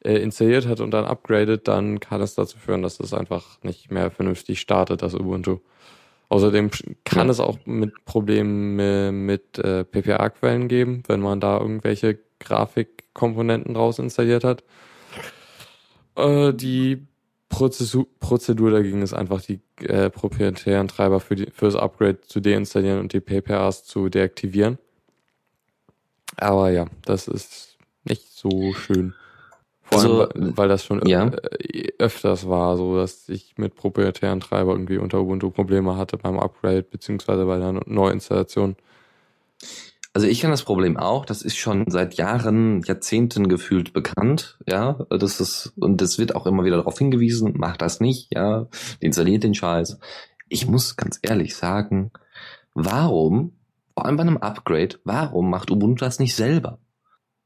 [0.03, 3.91] äh, installiert hat und dann upgradet, dann kann es dazu führen, dass das einfach nicht
[3.91, 5.59] mehr vernünftig startet, das Ubuntu.
[6.31, 6.71] Außerdem
[7.03, 7.31] kann ja.
[7.31, 14.45] es auch mit Problemen mit äh, PPA-Quellen geben, wenn man da irgendwelche Grafikkomponenten draus installiert
[14.45, 14.63] hat.
[16.15, 17.05] Äh, die
[17.49, 22.39] Prozedur, Prozedur dagegen ist einfach die äh, proprietären Treiber für, die, für das Upgrade zu
[22.39, 24.77] deinstallieren und die PPAs zu deaktivieren.
[26.37, 29.15] Aber ja, das ist nicht so schön
[29.91, 31.29] Vor also, allem, weil das schon ja.
[31.99, 36.83] öfters war, so dass ich mit proprietären Treiber irgendwie unter Ubuntu Probleme hatte beim Upgrade
[36.83, 38.77] beziehungsweise bei der Neuinstallation.
[40.13, 45.05] Also ich kenne das Problem auch, das ist schon seit Jahren, Jahrzehnten gefühlt bekannt, ja,
[45.09, 48.67] das ist, und es wird auch immer wieder darauf hingewiesen, macht das nicht, ja,
[48.99, 49.99] installiert den Scheiß.
[50.49, 52.11] Ich muss ganz ehrlich sagen,
[52.73, 53.53] warum,
[53.93, 56.79] vor allem bei einem Upgrade, warum macht Ubuntu das nicht selber?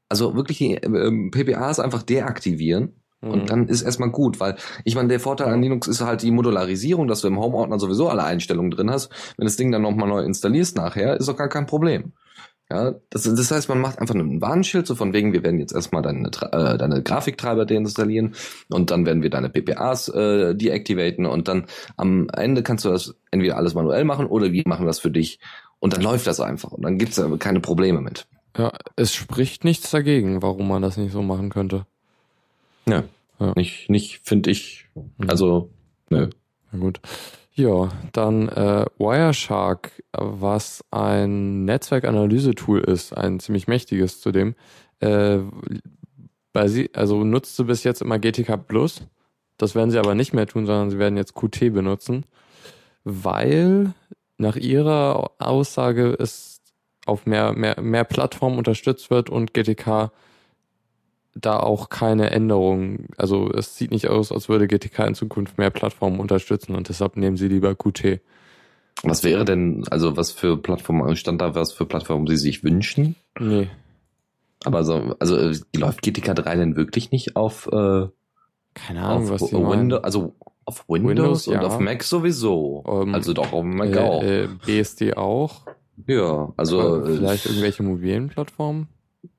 [0.08, 3.46] Also wirklich die ähm, PPAs einfach deaktivieren und mhm.
[3.46, 7.08] dann ist erstmal gut, weil ich meine, der Vorteil an Linux ist halt die Modularisierung,
[7.08, 9.10] dass du im Home-Ordner sowieso alle Einstellungen drin hast.
[9.36, 12.12] Wenn das Ding dann nochmal neu installierst nachher, ist doch gar kein Problem.
[12.68, 15.72] Ja, das, das heißt, man macht einfach ein Warnschild, so von wegen, wir werden jetzt
[15.72, 18.34] erstmal deine, äh, deine Grafiktreiber deinstallieren
[18.70, 21.66] und dann werden wir deine PPAs äh, deactivaten und dann
[21.96, 25.38] am Ende kannst du das entweder alles manuell machen oder wir machen das für dich
[25.78, 28.26] und dann läuft das einfach und dann gibt's da keine Probleme mit.
[28.56, 31.86] Ja, es spricht nichts dagegen, warum man das nicht so machen könnte.
[32.88, 33.04] Ja,
[33.38, 33.52] ja.
[33.56, 35.28] nicht, nicht finde ich, mhm.
[35.28, 35.70] also,
[36.10, 36.30] nö.
[36.72, 37.00] Na gut.
[37.52, 44.54] Ja, dann äh, Wireshark, was ein Netzwerkanalyse-Tool ist, ein ziemlich mächtiges zudem.
[45.00, 45.38] Äh,
[46.52, 49.02] also nutzte bis jetzt immer GTK Plus.
[49.58, 52.24] Das werden sie aber nicht mehr tun, sondern sie werden jetzt Qt benutzen,
[53.04, 53.94] weil
[54.38, 56.55] nach ihrer Aussage es
[57.06, 60.10] auf mehr, mehr, mehr Plattformen unterstützt wird und GTK
[61.34, 63.08] da auch keine Änderungen.
[63.16, 67.16] Also es sieht nicht aus, als würde GTK in Zukunft mehr Plattformen unterstützen und deshalb
[67.16, 68.20] nehmen sie lieber Qt.
[69.02, 73.14] Was wäre denn, also was für Plattformen, stand da was für Plattformen Sie sich wünschen?
[73.38, 73.68] Nee.
[74.64, 78.06] Aber so, also äh, läuft GTK 3 denn wirklich nicht auf äh,
[78.72, 81.62] keine Ahnung, auf was die Windows, also auf Windows, Windows und ja.
[81.62, 82.82] auf Mac sowieso.
[82.84, 84.22] Um, ähm, also doch auf Mac äh, auch.
[84.22, 85.66] Äh, BSD auch.
[86.06, 88.88] Ja, also äh, vielleicht irgendwelche mobilen Plattformen.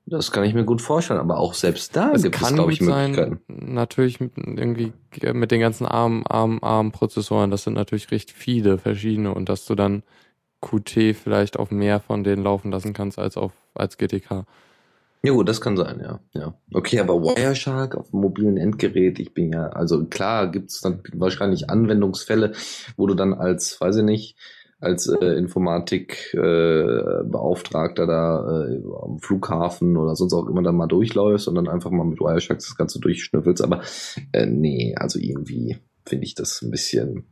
[0.06, 2.80] Das kann ich mir gut vorstellen, aber auch selbst da es gibt es, glaube ich,
[2.80, 3.40] Möglichkeiten.
[3.48, 4.92] Sein, natürlich mit, irgendwie
[5.32, 9.74] mit den ganzen ARM, ARM, ARM-Prozessoren, das sind natürlich recht viele verschiedene und dass du
[9.74, 10.02] dann
[10.60, 14.44] Qt vielleicht auf mehr von denen laufen lassen kannst als auf als GTK.
[15.22, 16.20] Ja gut, das kann sein, ja.
[16.32, 16.54] ja.
[16.72, 21.02] Okay, aber Wireshark auf dem mobilen Endgerät, ich bin ja, also klar gibt es dann
[21.12, 22.52] wahrscheinlich Anwendungsfälle,
[22.96, 24.36] wo du dann als, weiß ich nicht,
[24.80, 31.48] als äh, Informatikbeauftragter äh, da äh, am Flughafen oder sonst auch immer dann mal durchläufst
[31.48, 33.64] und dann einfach mal mit Wireshark das Ganze durchschnüffelst.
[33.64, 33.82] Aber
[34.32, 37.24] äh, nee, also irgendwie finde ich das ein bisschen,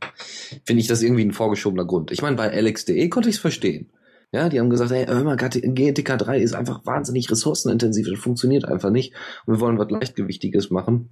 [0.65, 2.11] finde ich das irgendwie ein vorgeschobener Grund.
[2.11, 3.91] Ich meine, bei alex.de konnte ich es verstehen.
[4.33, 8.65] Ja, die haben gesagt, ey, hör mal, GTK 3 ist einfach wahnsinnig ressourcenintensiv, das funktioniert
[8.65, 9.13] einfach nicht.
[9.45, 11.11] Und wir wollen was Leichtgewichtiges machen.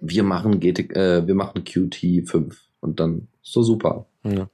[0.00, 4.08] Wir machen GT, äh, wir machen Qt 5 und dann so super.
[4.24, 4.50] Ja.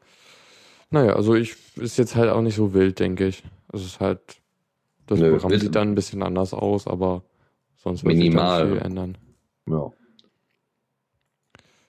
[0.94, 3.42] Naja, also ich ist jetzt halt auch nicht so wild, denke ich.
[3.72, 4.20] Es ist halt,
[5.08, 7.24] das Nö, Programm sieht dann ein bisschen anders aus, aber
[7.74, 8.60] sonst wird Minimal.
[8.60, 9.18] sich nicht viel ändern.
[9.66, 9.90] Ja.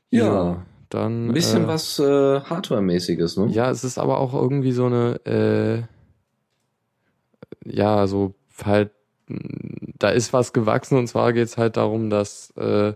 [0.09, 1.27] Ja, ja dann.
[1.29, 3.45] Ein bisschen äh, was äh, Hardware-mäßiges, ne?
[3.51, 5.83] Ja, es ist aber auch irgendwie so eine, äh,
[7.63, 8.89] ja, so halt,
[9.27, 12.95] da ist was gewachsen und zwar geht es halt darum, dass, äh, äh,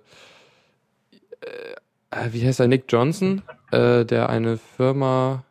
[2.32, 5.44] wie heißt er, Nick Johnson, äh, der eine Firma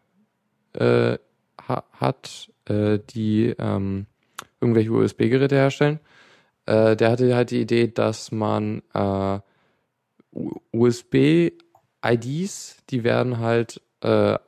[0.79, 1.19] äh,
[1.67, 4.07] ha hat, äh, die ähm,
[4.61, 6.01] irgendwelche USB-Geräte herstellen.
[6.67, 9.39] Äh, der hatte halt die Idee, dass man äh,
[10.73, 11.57] USB-IDs,
[12.91, 14.39] die werden halt äh,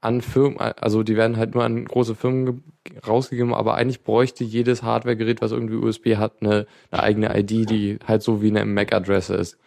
[0.00, 2.64] an Firmen, also die werden halt nur an große Firmen
[3.06, 7.98] rausgegeben, aber eigentlich bräuchte jedes Hardware-Gerät, was irgendwie USB hat, eine, eine eigene ID, die
[8.06, 9.58] halt so wie eine MAC-Adresse ist.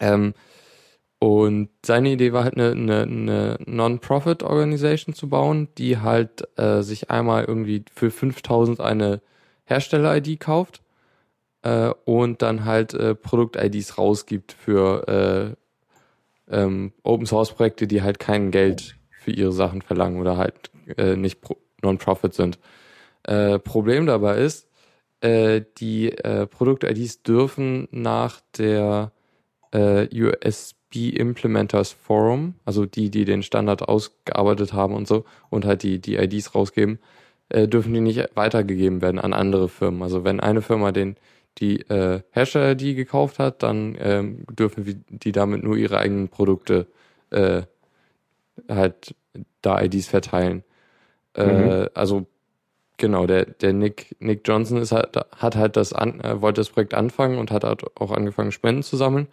[0.00, 0.34] Ähm,
[1.24, 7.10] und seine Idee war halt eine, eine, eine Non-Profit-Organisation zu bauen, die halt äh, sich
[7.10, 9.22] einmal irgendwie für 5000 eine
[9.64, 10.82] Hersteller-ID kauft
[11.62, 15.56] äh, und dann halt äh, Produkt-IDs rausgibt für
[16.50, 21.38] äh, ähm, Open-Source-Projekte, die halt kein Geld für ihre Sachen verlangen oder halt äh, nicht
[21.80, 22.58] Non-Profit sind.
[23.22, 24.68] Äh, Problem dabei ist,
[25.22, 26.10] die
[26.50, 29.10] Produkt-IDs dürfen nach der
[29.72, 30.04] äh,
[30.94, 36.00] USB Implementers Forum, also die, die den Standard ausgearbeitet haben und so und halt die,
[36.00, 36.98] die IDs rausgeben,
[37.48, 40.02] äh, dürfen die nicht weitergegeben werden an andere Firmen.
[40.02, 41.16] Also wenn eine Firma den
[41.58, 46.88] die äh, Hersteller-ID gekauft hat, dann ähm, dürfen die damit nur ihre eigenen Produkte
[47.30, 47.62] äh,
[48.68, 49.14] halt
[49.62, 50.64] da IDs verteilen.
[51.34, 51.88] Äh, mhm.
[51.94, 52.26] Also
[52.96, 56.70] genau, der, der Nick, Nick Johnson ist halt, hat halt das an, äh, wollte das
[56.70, 59.28] Projekt anfangen und hat halt auch angefangen, Spenden zu sammeln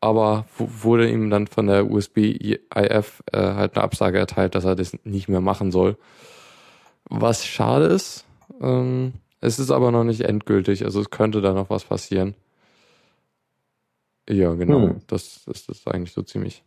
[0.00, 4.96] aber wurde ihm dann von der USB-IF äh, halt eine Absage erteilt, dass er das
[5.04, 5.96] nicht mehr machen soll.
[7.04, 8.24] Was schade ist.
[8.60, 12.34] Ähm, es ist aber noch nicht endgültig, also es könnte da noch was passieren.
[14.28, 14.88] Ja, genau.
[14.88, 15.00] Hm.
[15.06, 16.62] Das, das ist eigentlich so ziemlich.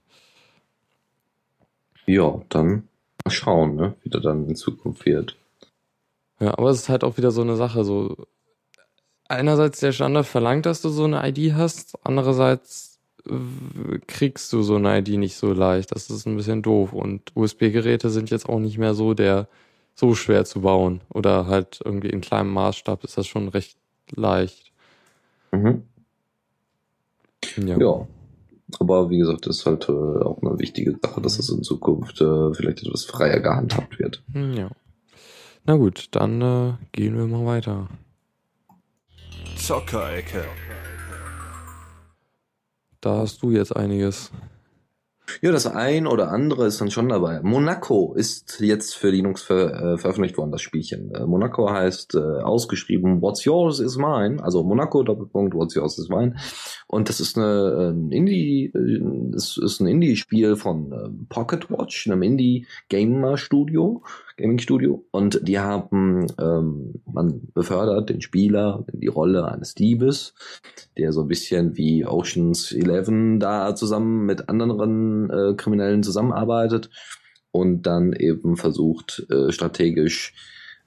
[2.05, 2.87] Ja, dann
[3.23, 5.37] mal schauen, ne, wie das dann in Zukunft wird.
[6.39, 8.27] Ja, aber es ist halt auch wieder so eine Sache, so
[9.29, 12.92] einerseits der Standard verlangt, dass du so eine ID hast, andererseits
[14.07, 15.95] kriegst du so eine ID nicht so leicht.
[15.95, 16.93] Das ist ein bisschen doof.
[16.93, 19.47] Und USB-Geräte sind jetzt auch nicht mehr so der
[19.95, 21.01] so schwer zu bauen.
[21.09, 23.77] Oder halt irgendwie in kleinem Maßstab ist das schon recht
[24.11, 24.71] leicht.
[25.51, 25.83] Mhm.
[27.57, 27.77] Ja.
[27.77, 28.07] ja.
[28.79, 32.19] Aber wie gesagt, das ist halt äh, auch eine wichtige Sache, dass es in Zukunft
[32.21, 34.23] äh, vielleicht etwas freier gehandhabt wird.
[34.31, 34.69] Hm, ja.
[35.65, 37.87] Na gut, dann äh, gehen wir mal weiter.
[39.57, 40.43] Zockerecke.
[43.03, 44.31] Da hast du jetzt einiges.
[45.41, 47.41] Ja, das ein oder andere ist dann schon dabei.
[47.41, 51.13] Monaco ist jetzt für Linux ver äh, veröffentlicht worden, das Spielchen.
[51.13, 56.07] Äh, Monaco heißt äh, ausgeschrieben What's Yours is Mine, also Monaco Doppelpunkt What's Yours is
[56.07, 56.35] Mine.
[56.87, 62.07] Und das ist eine ein Indie, äh, das ist ein Indie-Spiel von äh, Pocket Watch,
[62.07, 64.01] einem Indie-Gamer-Studio,
[64.37, 65.05] Gaming-Studio.
[65.11, 70.33] Und die haben, ähm, man befördert den Spieler in die Rolle eines Diebes,
[70.97, 76.89] der so ein bisschen wie Oceans 11 da zusammen mit anderen äh, Kriminellen zusammenarbeitet
[77.51, 80.33] und dann eben versucht, äh, strategisch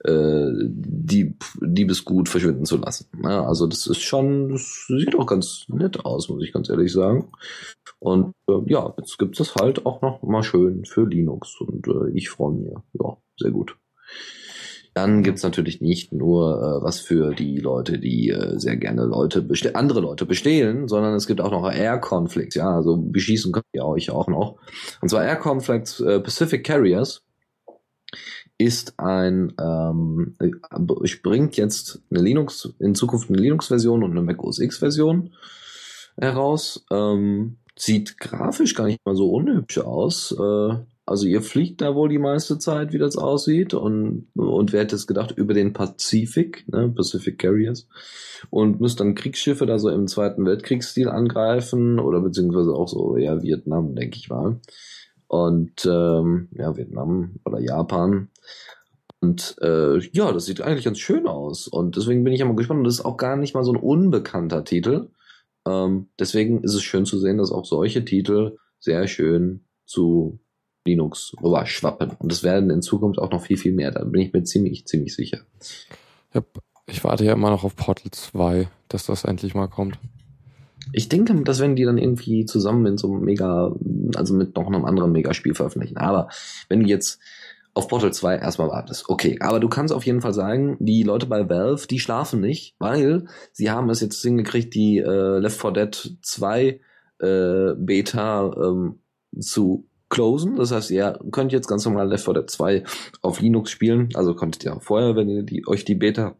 [0.06, 3.08] äh, Dieb, Diebesgut verschwinden zu lassen.
[3.22, 6.92] Ja, also das ist schon, das sieht auch ganz nett aus, muss ich ganz ehrlich
[6.92, 7.30] sagen.
[7.98, 12.10] Und äh, ja, jetzt gibt es halt auch noch mal schön für Linux und äh,
[12.14, 12.72] ich freue mich.
[13.00, 13.76] Ja, sehr gut.
[14.96, 19.44] Dann gibt's natürlich nicht nur äh, was für die Leute, die äh, sehr gerne Leute
[19.74, 23.84] andere Leute bestehlen, sondern es gibt auch noch Air Conflicts, ja, also beschießen könnt ihr
[23.84, 24.56] euch auch noch.
[25.02, 27.22] Und zwar Air Conflicts äh, Pacific Carriers
[28.58, 30.50] ist ein, ähm, äh,
[31.22, 35.34] bringt jetzt eine Linux, in Zukunft eine Linux-Version und eine Mac OS X-Version
[36.16, 36.84] heraus.
[36.90, 40.34] Ähm, sieht grafisch gar nicht mal so unhübsch aus.
[40.38, 40.76] Äh,
[41.08, 43.74] also ihr fliegt da wohl die meiste Zeit, wie das aussieht.
[43.74, 47.86] Und, und wer hätte es gedacht, über den Pazifik, ne, Pacific Carriers.
[48.50, 53.42] Und müsst dann Kriegsschiffe da so im Zweiten Weltkriegsstil angreifen oder beziehungsweise auch so ja
[53.42, 54.60] Vietnam, denke ich mal.
[55.36, 58.28] Und ähm, ja, Vietnam oder Japan.
[59.20, 61.68] Und äh, ja, das sieht eigentlich ganz schön aus.
[61.68, 62.78] Und deswegen bin ich ja mal gespannt.
[62.78, 65.10] Und das ist auch gar nicht mal so ein unbekannter Titel.
[65.66, 70.38] Ähm, deswegen ist es schön zu sehen, dass auch solche Titel sehr schön zu
[70.86, 72.12] Linux rüberschwappen.
[72.18, 73.90] Und es werden in Zukunft auch noch viel, viel mehr.
[73.90, 75.40] Da bin ich mir ziemlich, ziemlich sicher.
[76.32, 76.42] Ja,
[76.86, 79.98] ich warte ja immer noch auf Portal 2, dass das endlich mal kommt.
[80.92, 83.74] Ich denke, dass wenn die dann irgendwie zusammen in so einem Mega,
[84.14, 85.96] also mit noch einem anderen Megaspiel veröffentlichen.
[85.96, 86.28] Aber
[86.68, 87.20] wenn du jetzt
[87.74, 89.38] auf Portal 2 erstmal wartest, okay.
[89.40, 93.26] Aber du kannst auf jeden Fall sagen, die Leute bei Valve, die schlafen nicht, weil
[93.52, 96.80] sie haben es jetzt hingekriegt, die äh, Left 4 Dead 2
[97.18, 99.00] äh, Beta ähm,
[99.38, 100.56] zu closen.
[100.56, 102.84] Das heißt, ihr könnt jetzt ganz normal Left 4 Dead 2
[103.20, 104.08] auf Linux spielen.
[104.14, 106.36] Also konntet ihr vorher, wenn ihr die, euch die Beta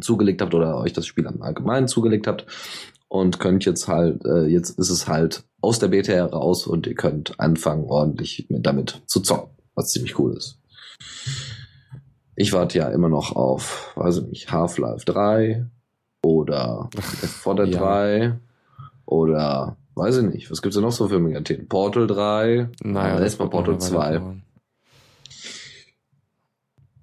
[0.00, 2.46] zugelegt habt oder euch das Spiel am Allgemeinen zugelegt habt
[3.10, 6.94] und könnt jetzt halt, äh, jetzt ist es halt aus der Beta heraus und ihr
[6.94, 10.58] könnt anfangen, ordentlich mit, damit zu zocken, was ziemlich cool ist.
[12.36, 15.66] Ich warte ja immer noch auf, weiß ich nicht, Half-Life 3
[16.22, 17.80] oder Left 4 Dead ja.
[17.80, 18.40] 3
[19.04, 20.50] oder Weiß ich nicht.
[20.50, 21.68] Was gibt's denn noch so für Megathemen?
[21.68, 22.70] Portal 3.
[22.84, 24.22] Naja, erstmal Portal 2.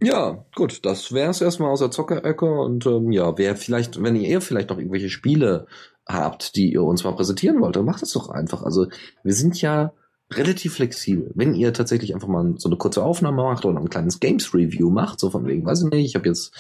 [0.02, 4.16] Ja, gut, das wäre es erstmal aus der Zockerecke und ähm, ja, wer vielleicht, wenn
[4.16, 5.68] ihr vielleicht noch irgendwelche Spiele
[6.08, 8.64] habt, die ihr uns mal präsentieren wollt, dann macht es doch einfach.
[8.64, 8.88] Also
[9.24, 9.94] wir sind ja
[10.32, 11.32] relativ flexibel.
[11.36, 14.90] Wenn ihr tatsächlich einfach mal so eine kurze Aufnahme macht oder ein kleines Games Review
[14.90, 16.54] macht, so von wegen, weiß ich nicht, ich habe jetzt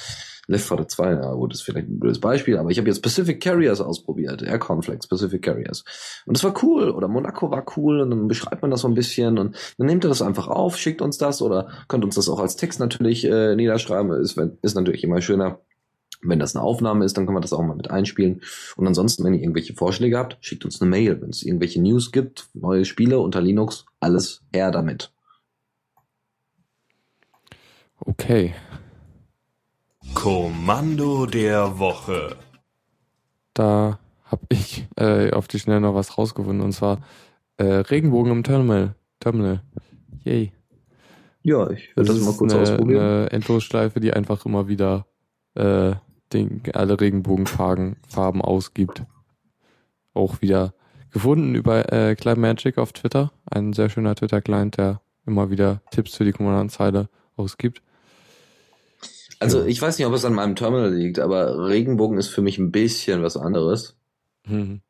[0.47, 3.01] Left 4 Dead 2, ja gut, ist vielleicht ein blödes Beispiel, aber ich habe jetzt
[3.01, 5.83] Pacific Carriers ausprobiert, Air Conflicts, Pacific Carriers.
[6.25, 8.93] Und das war cool, oder Monaco war cool, und dann beschreibt man das so ein
[8.93, 12.29] bisschen und dann nehmt ihr das einfach auf, schickt uns das oder könnt uns das
[12.29, 15.59] auch als Text natürlich äh, niederschreiben, ist, ist natürlich immer schöner.
[16.21, 18.41] Wenn das eine Aufnahme ist, dann können wir das auch mal mit einspielen.
[18.75, 21.21] Und ansonsten, wenn ihr irgendwelche Vorschläge habt, schickt uns eine Mail.
[21.21, 25.11] Wenn es irgendwelche News gibt, neue Spiele unter Linux, alles her damit.
[27.99, 28.53] Okay,
[30.13, 32.35] Kommando der Woche.
[33.53, 37.01] Da habe ich äh, auf die Schnelle noch was rausgefunden und zwar
[37.57, 38.95] äh, Regenbogen im Terminal.
[39.19, 39.61] Terminal.
[40.23, 40.51] Yay.
[41.43, 43.01] Ja, ich werde das, das, mal kurz eine, ausprobieren.
[43.01, 45.05] Eine Endlosschleife, die einfach immer wieder
[45.55, 45.93] äh,
[46.33, 49.03] den, alle Regenbogenfarben Farben ausgibt.
[50.13, 50.73] Auch wieder
[51.11, 53.31] gefunden über äh, Client Magic auf Twitter.
[53.45, 57.81] Ein sehr schöner Twitter-Client, der immer wieder Tipps für die Kommandanzeile ausgibt.
[59.39, 62.57] Also ich weiß nicht, ob es an meinem Terminal liegt, aber Regenbogen ist für mich
[62.57, 63.95] ein bisschen was anderes.
[64.45, 64.81] Mhm.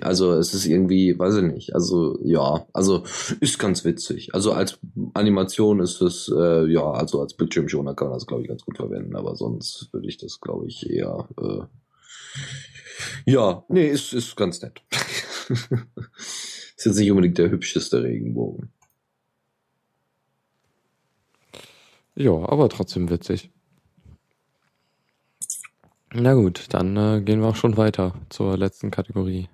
[0.00, 3.02] Also es ist irgendwie, weiß ich nicht, also ja, also
[3.40, 4.34] ist ganz witzig.
[4.34, 4.78] Also als
[5.14, 8.76] Animation ist es, äh, ja, also als Bildschirmschoner kann man das, glaube ich, ganz gut
[8.76, 11.64] verwenden, aber sonst würde ich das, glaube ich, eher, äh,
[13.26, 14.80] ja, nee, ist, ist ganz nett.
[15.48, 18.70] ist jetzt nicht unbedingt der hübscheste Regenbogen.
[22.14, 23.50] Ja, aber trotzdem witzig.
[26.12, 29.48] Na gut, dann äh, gehen wir auch schon weiter zur letzten Kategorie.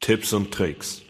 [0.00, 1.02] Tipps und Tricks.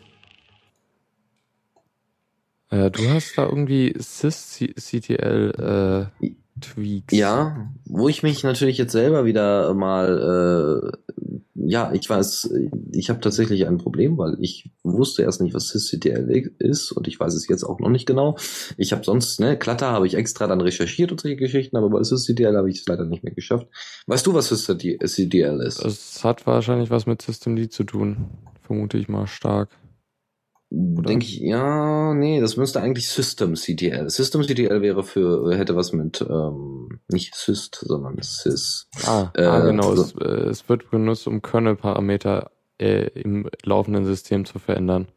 [2.70, 7.14] Äh, du hast da irgendwie sysctl äh, Tweaks.
[7.14, 11.22] Ja, wo ich mich natürlich jetzt selber wieder mal, äh,
[11.68, 12.50] ja, ich weiß,
[12.92, 17.20] ich habe tatsächlich ein Problem, weil ich wusste erst nicht, was sysctl ist und ich
[17.20, 18.38] weiß es jetzt auch noch nicht genau.
[18.78, 22.02] Ich habe sonst, ne, Klatter habe ich extra dann recherchiert und solche Geschichten, aber bei
[22.02, 23.66] sysctl habe ich es leider nicht mehr geschafft.
[24.06, 25.84] Weißt du, was sysctl ist?
[25.84, 28.30] Es hat wahrscheinlich was mit Systemd zu tun,
[28.62, 29.68] vermute ich mal stark.
[30.70, 34.10] Denke ich, ja, nee, das müsste eigentlich System CTL.
[34.10, 38.86] System CTL wäre für, hätte was mit, ähm, nicht Syst, sondern Sys.
[39.06, 40.02] Ah, äh, ah genau, so.
[40.02, 45.08] es, äh, es, wird benutzt, um Kernel-Parameter äh, im laufenden System zu verändern.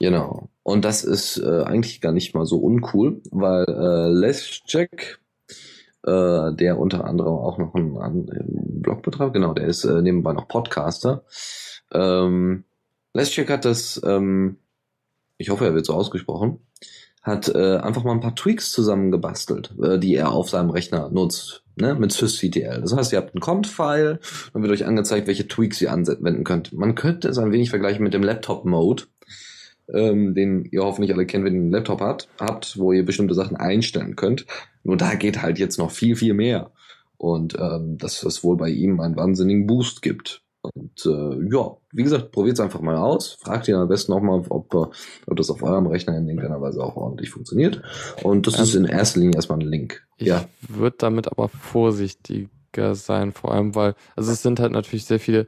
[0.00, 0.48] Genau.
[0.62, 5.20] Und das ist äh, eigentlich gar nicht mal so uncool, weil äh, Leschek,
[6.04, 10.32] äh, der unter anderem auch noch einen, einen Blog betreibt, genau, der ist äh, nebenbei
[10.32, 11.24] noch Podcaster.
[11.92, 12.64] Ähm,
[13.12, 14.56] Leschek hat das ähm,
[15.38, 16.58] ich hoffe, er wird so ausgesprochen,
[17.22, 21.62] hat äh, einfach mal ein paar Tweaks zusammengebastelt, äh, die er auf seinem Rechner nutzt,
[21.76, 22.80] ne, mit sysctl.
[22.80, 24.20] Das heißt, ihr habt einen Cont-File,
[24.52, 26.72] dann wird euch angezeigt, welche Tweaks ihr anwenden könnt.
[26.72, 29.04] Man könnte es ein wenig vergleichen mit dem Laptop-Mode,
[29.92, 33.34] ähm, den ihr hoffentlich alle kennt, wenn ihr einen Laptop habt, habt, wo ihr bestimmte
[33.34, 34.46] Sachen einstellen könnt.
[34.82, 36.72] Nur da geht halt jetzt noch viel, viel mehr.
[37.16, 40.42] Und ähm, dass es wohl bei ihm einen wahnsinnigen Boost gibt.
[40.62, 43.34] Und äh, ja, wie gesagt, probiert es einfach mal aus.
[43.40, 46.82] Fragt ihn am besten auch mal, ob, ob das auf eurem Rechner in irgendeiner Weise
[46.82, 47.80] auch ordentlich funktioniert.
[48.22, 50.06] Und das ähm, ist in erster Linie erstmal ein Link.
[50.16, 50.44] Ich ja.
[50.68, 55.46] würde damit aber vorsichtiger sein, vor allem, weil, also es sind halt natürlich sehr viele,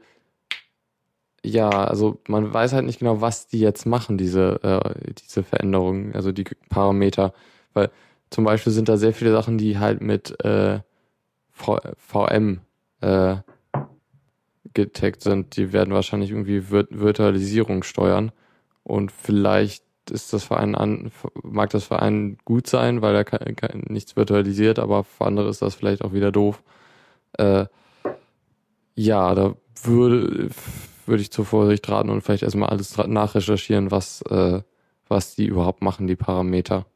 [1.44, 6.14] ja, also man weiß halt nicht genau, was die jetzt machen, diese, äh, diese Veränderungen,
[6.14, 7.32] also die Parameter.
[7.72, 7.90] Weil
[8.30, 10.80] zum Beispiel sind da sehr viele Sachen, die halt mit äh,
[11.50, 12.60] v VM
[13.00, 13.36] äh,
[14.74, 18.32] getaggt sind, die werden wahrscheinlich irgendwie Virt Virtualisierung steuern.
[18.82, 21.12] Und vielleicht ist das für einen an,
[21.42, 25.48] mag das für einen gut sein, weil er kann, kann, nichts virtualisiert, aber für andere
[25.48, 26.62] ist das vielleicht auch wieder doof.
[27.34, 27.66] Äh,
[28.94, 30.50] ja, da würde,
[31.06, 34.62] würde ich zur Vorsicht raten und vielleicht erstmal alles nachrecherchieren, was, äh,
[35.08, 36.86] was die überhaupt machen, die Parameter.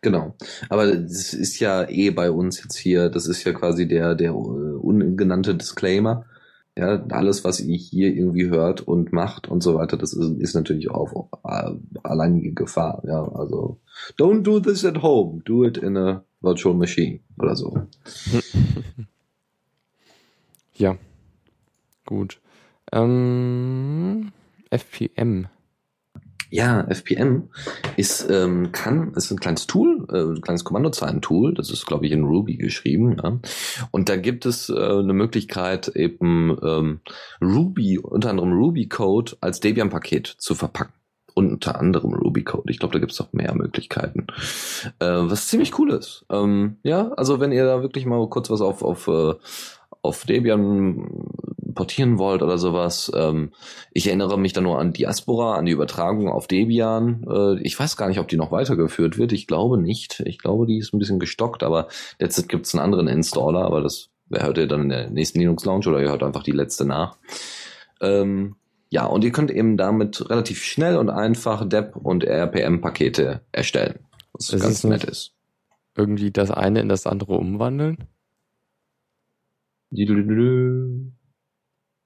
[0.00, 0.34] Genau.
[0.68, 4.34] Aber das ist ja eh bei uns jetzt hier, das ist ja quasi der, der
[4.34, 6.24] ungenannte Disclaimer.
[6.78, 10.54] Ja, alles, was ihr hier irgendwie hört und macht und so weiter, das ist, ist
[10.54, 11.72] natürlich auch äh,
[12.04, 13.02] alleinige Gefahr.
[13.04, 13.80] Ja, also
[14.16, 17.82] don't do this at home, do it in a virtual machine oder so.
[20.74, 20.96] ja,
[22.06, 22.38] gut.
[22.92, 24.30] Ähm,
[24.70, 25.48] FPM
[26.50, 27.48] ja, FPM
[27.96, 31.54] ist ähm, kann ist ein kleines Tool, äh, ein kleines Kommandozeilen-Tool.
[31.54, 33.16] Das ist, glaube ich, in Ruby geschrieben.
[33.22, 33.38] Ja?
[33.90, 37.00] Und da gibt es äh, eine Möglichkeit, eben ähm,
[37.42, 40.92] Ruby, unter anderem Ruby-Code als Debian-Paket zu verpacken
[41.34, 42.70] unter anderem Ruby Code.
[42.72, 44.26] Ich glaube, da gibt es noch mehr Möglichkeiten.
[44.98, 46.26] Äh, was ziemlich cool ist.
[46.30, 49.34] Ähm, ja, also wenn ihr da wirklich mal kurz was auf, auf, äh,
[50.02, 51.27] auf Debian
[51.78, 53.08] portieren wollt oder sowas.
[53.14, 53.52] Ähm,
[53.92, 57.24] ich erinnere mich da nur an Diaspora, an die Übertragung auf Debian.
[57.30, 59.32] Äh, ich weiß gar nicht, ob die noch weitergeführt wird.
[59.32, 60.18] Ich glaube nicht.
[60.26, 61.86] Ich glaube, die ist ein bisschen gestockt, aber
[62.18, 65.64] letztendlich gibt es einen anderen Installer, aber das hört ihr dann in der nächsten Linux
[65.64, 67.16] Lounge oder ihr hört einfach die letzte nach.
[68.00, 68.56] Ähm,
[68.90, 74.00] ja, und ihr könnt eben damit relativ schnell und einfach DEP und RPM-Pakete erstellen.
[74.32, 75.32] Was das ganz nett ist.
[75.96, 77.98] Irgendwie das eine in das andere umwandeln?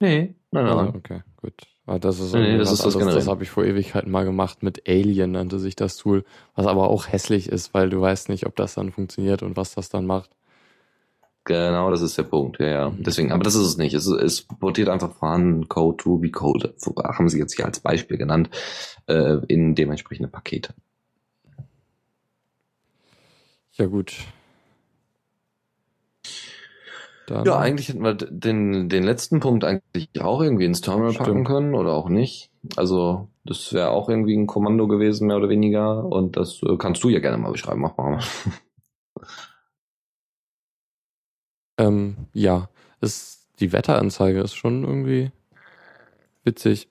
[0.03, 0.79] Nee, nein, nein.
[0.79, 1.55] Also, okay, gut.
[1.87, 4.89] Aber das ist, nee, das, ist das, das habe ich vor Ewigkeiten mal gemacht mit
[4.89, 6.25] Alien nannte sich das Tool,
[6.57, 9.77] was aber auch hässlich ist, weil du weißt nicht, ob das dann funktioniert und was
[9.77, 10.31] das dann macht.
[11.45, 12.91] Genau, das ist der Punkt, ja, ja.
[12.91, 13.05] Mhm.
[13.05, 13.95] Deswegen, aber das ist es nicht.
[13.95, 18.51] Es, es portiert einfach vorhandenen Code, Ruby Code, haben sie jetzt hier als Beispiel genannt,
[19.07, 20.75] äh, in dementsprechende Pakete.
[23.75, 24.17] Ja, gut.
[27.27, 31.27] Dann ja, eigentlich hätten wir den, den letzten Punkt eigentlich auch irgendwie ins Terminal Stimmt.
[31.27, 32.51] packen können oder auch nicht.
[32.77, 36.05] Also das wäre auch irgendwie ein Kommando gewesen, mehr oder weniger.
[36.05, 37.81] Und das äh, kannst du ja gerne mal beschreiben.
[37.81, 38.21] Mach mal.
[41.79, 42.69] ähm, ja,
[43.01, 45.31] ist, die Wetteranzeige ist schon irgendwie
[46.45, 46.89] witzig.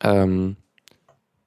[0.00, 0.56] Ähm,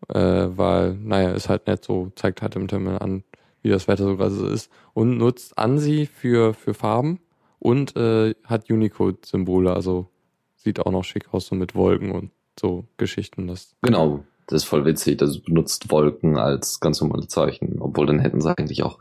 [0.10, 3.24] äh, weil, naja, ist halt nett so, zeigt halt im Terminal an,
[3.62, 4.72] wie das Wetter so gerade so ist.
[4.93, 7.20] Und nutzt ANSI für, für Farben
[7.59, 10.07] und äh, hat Unicode-Symbole, also
[10.55, 13.47] sieht auch noch schick aus, so mit Wolken und so Geschichten.
[13.47, 15.18] Das genau, das ist voll witzig.
[15.18, 18.99] Das benutzt Wolken als ganz normale Zeichen, obwohl dann hätten sie eigentlich auch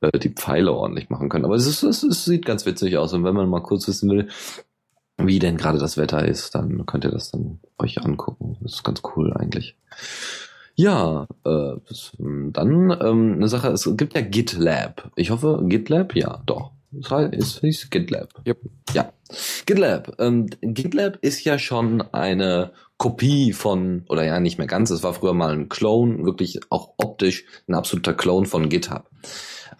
[0.00, 1.44] äh, die Pfeile ordentlich machen können.
[1.44, 3.12] Aber es, ist, es, es sieht ganz witzig aus.
[3.12, 4.28] Und wenn man mal kurz wissen will,
[5.16, 8.56] wie denn gerade das Wetter ist, dann könnt ihr das dann euch angucken.
[8.60, 9.76] Das ist ganz cool eigentlich.
[10.78, 15.10] Ja, äh, das, dann ähm, eine Sache, es gibt ja GitLab.
[15.16, 16.70] Ich hoffe, GitLab, ja, doch.
[16.92, 18.28] Das heißt, es hieß GitLab.
[18.46, 18.60] Yep.
[18.94, 19.12] Ja.
[19.66, 20.14] GitLab.
[20.20, 25.14] Ähm, GitLab ist ja schon eine Kopie von, oder ja, nicht mehr ganz, es war
[25.14, 29.10] früher mal ein Clone, wirklich auch optisch ein absoluter Clone von GitHub.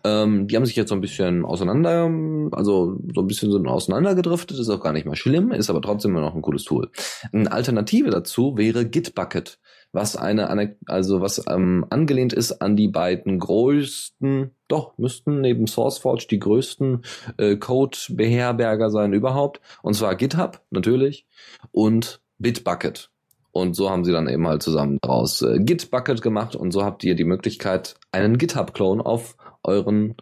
[0.03, 2.11] Ähm, die haben sich jetzt so ein bisschen auseinander,
[2.51, 6.11] also so ein bisschen so auseinandergedriftet, ist auch gar nicht mal schlimm, ist aber trotzdem
[6.11, 6.91] immer noch ein cooles Tool.
[7.33, 9.59] Eine Alternative dazu wäre Gitbucket,
[9.93, 16.26] was eine, also was ähm, angelehnt ist an die beiden größten, doch, müssten neben SourceForge
[16.30, 17.03] die größten
[17.39, 19.61] äh, Code-Beherberger sein überhaupt.
[19.82, 21.26] Und zwar GitHub, natürlich,
[21.72, 23.11] und Bitbucket.
[23.51, 27.03] Und so haben sie dann eben halt zusammen daraus äh, Gitbucket gemacht und so habt
[27.03, 30.16] ihr die Möglichkeit, einen GitHub-Clone auf euren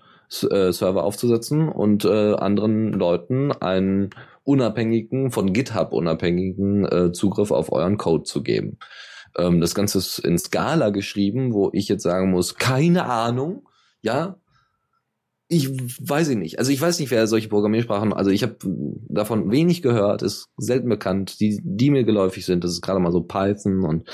[0.50, 4.10] äh, Server aufzusetzen und äh, anderen Leuten einen
[4.44, 8.78] unabhängigen, von GitHub unabhängigen äh, Zugriff auf euren Code zu geben.
[9.36, 13.68] Ähm, das Ganze ist in Scala geschrieben, wo ich jetzt sagen muss, keine Ahnung,
[14.02, 14.38] ja,
[15.48, 16.58] ich weiß ich nicht.
[16.58, 18.56] Also ich weiß nicht, wer solche Programmiersprachen, also ich habe
[19.08, 21.38] davon wenig gehört, ist selten bekannt.
[21.40, 24.08] Die, die mir geläufig sind, das ist gerade mal so Python und,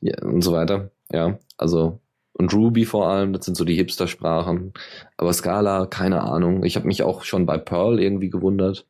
[0.00, 0.90] ja, und so weiter.
[1.10, 2.00] Ja, also
[2.34, 4.72] und Ruby vor allem, das sind so die Hipster-Sprachen.
[5.16, 6.64] Aber Scala, keine Ahnung.
[6.64, 8.86] Ich habe mich auch schon bei Perl irgendwie gewundert,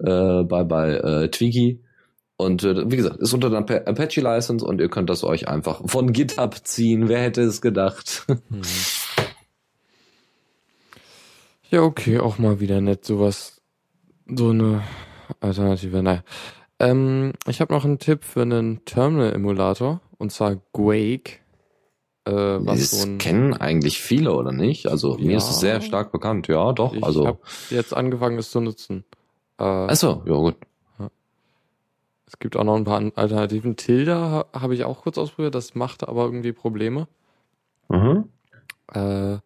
[0.00, 1.80] äh, bei bei äh, Twiggy.
[2.40, 5.82] Und äh, wie gesagt, ist unter der Apache License und ihr könnt das euch einfach
[5.84, 7.08] von GitHub ziehen.
[7.08, 8.26] Wer hätte es gedacht?
[8.48, 8.62] Mhm.
[11.72, 13.62] Ja, okay, auch mal wieder nett, sowas,
[14.26, 14.82] so eine
[15.38, 16.02] Alternative.
[16.02, 16.24] Naja.
[16.80, 21.38] Ähm, ich habe noch einen Tipp für einen Terminal-Emulator, und zwar Quake.
[22.24, 24.88] Äh, was das so ein, kennen eigentlich viele, oder nicht?
[24.88, 26.92] Also ja, mir ist es sehr stark bekannt, ja, doch.
[26.92, 27.38] Ich also habe
[27.70, 29.04] jetzt angefangen, es zu nutzen.
[29.60, 30.56] Äh, Achso, ja gut.
[32.30, 33.74] Es gibt auch noch ein paar Alternativen.
[33.74, 37.08] Tilda habe ich auch kurz ausprobiert, das machte aber irgendwie Probleme.
[37.88, 38.28] Mhm.
[38.94, 39.38] Äh,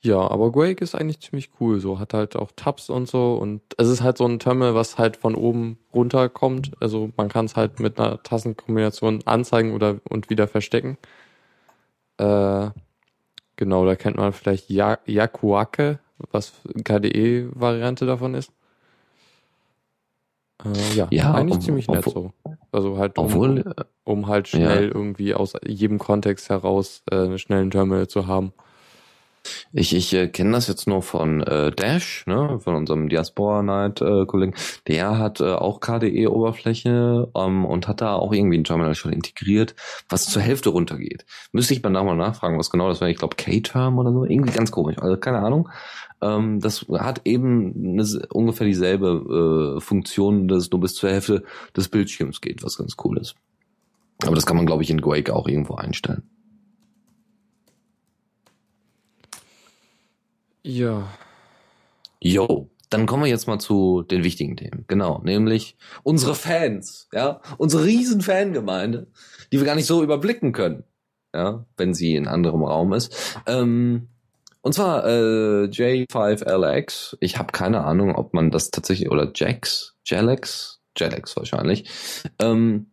[0.00, 1.78] ja, aber Quake ist eigentlich ziemlich cool.
[1.78, 4.98] So hat halt auch Tabs und so und es ist halt so ein Terminal, was
[4.98, 6.72] halt von oben runterkommt.
[6.80, 10.98] Also man kann es halt mit einer Tastenkombination anzeigen oder und wieder verstecken.
[12.18, 12.70] Äh,
[13.54, 16.00] genau, da kennt man vielleicht ja Yakuake,
[16.32, 18.50] was KDE-Variante davon ist.
[20.74, 22.32] Äh, ja, ja, eigentlich um, ziemlich nett so.
[22.72, 24.94] Also halt, um, obwohl, um halt schnell ja.
[24.94, 28.52] irgendwie aus jedem Kontext heraus äh, einen schnellen Terminal zu haben.
[29.72, 34.00] Ich, ich äh, kenne das jetzt nur von äh, Dash, ne, von unserem Diaspora Night
[34.00, 34.54] äh, Kollegen.
[34.86, 39.12] Der hat äh, auch KDE Oberfläche ähm, und hat da auch irgendwie ein Terminal schon
[39.12, 39.74] integriert,
[40.08, 41.24] was zur Hälfte runtergeht.
[41.52, 43.10] Müsste ich mal nachfragen, was genau das wäre.
[43.10, 44.98] Ich glaube K-Term oder so, irgendwie ganz komisch.
[44.98, 45.68] Also keine Ahnung.
[46.20, 51.44] Ähm, das hat eben eine, ungefähr dieselbe äh, Funktion, dass es nur bis zur Hälfte
[51.76, 53.34] des Bildschirms geht, was ganz cool ist.
[54.22, 56.22] Aber das kann man, glaube ich, in Quake auch irgendwo einstellen.
[60.62, 61.06] Ja.
[62.20, 64.84] Jo, dann kommen wir jetzt mal zu den wichtigen Themen.
[64.88, 69.06] Genau, nämlich unsere Fans, ja, unsere riesen Fangemeinde,
[69.52, 70.84] die wir gar nicht so überblicken können,
[71.34, 73.38] ja, wenn sie in anderem Raum ist.
[73.46, 74.08] Ähm,
[74.66, 77.18] und zwar äh, J5LX.
[77.20, 81.88] Ich habe keine Ahnung, ob man das tatsächlich oder Jax, Jalex, Jalex wahrscheinlich.
[82.40, 82.90] Ähm,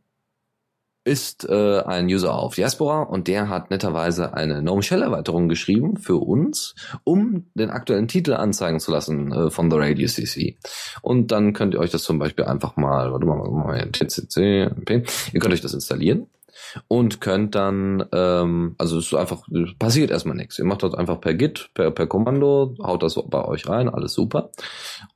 [1.04, 5.98] ist äh, ein User auf Diaspora und der hat netterweise eine GNOME Shell Erweiterung geschrieben
[5.98, 10.60] für uns, um den aktuellen Titel anzeigen zu lassen äh, von The Radio CC.
[11.02, 14.70] Und dann könnt ihr euch das zum Beispiel einfach mal, warte mal, mal TCC,
[15.34, 16.28] ihr könnt euch das installieren
[16.88, 19.48] und könnt dann, ähm, also es ist einfach,
[19.80, 20.60] passiert erstmal nichts.
[20.60, 24.14] Ihr macht das einfach per Git, per, per Kommando, haut das bei euch rein, alles
[24.14, 24.52] super.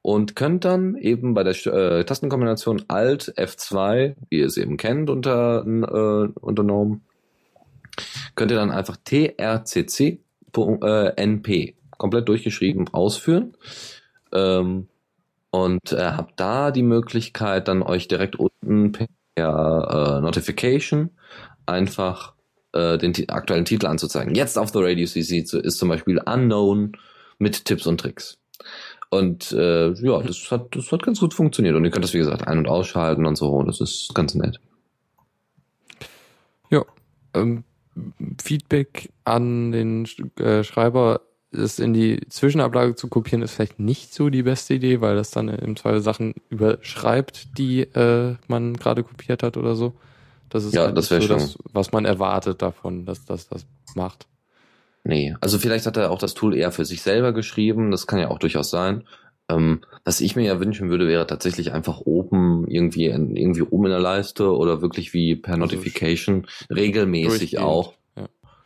[0.01, 5.09] Und könnt dann eben bei der äh, Tastenkombination Alt F2, wie ihr es eben kennt
[5.09, 7.01] unter, äh, unternommen,
[8.35, 10.19] könnt ihr dann einfach trcc
[10.55, 13.53] äh, np komplett durchgeschrieben ausführen.
[14.31, 14.87] Ähm,
[15.49, 19.07] und äh, habt da die Möglichkeit, dann euch direkt unten per
[19.43, 21.11] äh, Notification
[21.65, 22.33] einfach
[22.73, 24.35] äh, den aktuellen Titel anzuzeigen.
[24.35, 26.93] Jetzt auf The Radio CC ist zum Beispiel Unknown
[27.39, 28.37] mit Tipps und Tricks.
[29.09, 31.75] Und äh, ja, das hat, das hat ganz gut funktioniert.
[31.75, 33.63] Und ihr könnt das, wie gesagt, ein- und ausschalten und so.
[33.63, 34.59] Das ist ganz nett.
[37.33, 37.63] ähm,
[38.41, 40.07] Feedback an den
[40.39, 41.21] äh, Schreiber,
[41.57, 45.31] es in die Zwischenablage zu kopieren, ist vielleicht nicht so die beste Idee, weil das
[45.31, 49.93] dann im Zweifel Sachen überschreibt, die äh, man gerade kopiert hat oder so.
[50.49, 51.37] Das ist ja, halt das so schon.
[51.37, 54.27] das, was man erwartet davon, dass das das macht.
[55.03, 58.19] Nee, also vielleicht hat er auch das Tool eher für sich selber geschrieben, das kann
[58.19, 59.03] ja auch durchaus sein.
[59.49, 63.85] Ähm, was ich mir ja wünschen würde, wäre tatsächlich einfach oben irgendwie in, irgendwie oben
[63.85, 67.93] in der Leiste oder wirklich wie per Also Notification regelmäßig auch.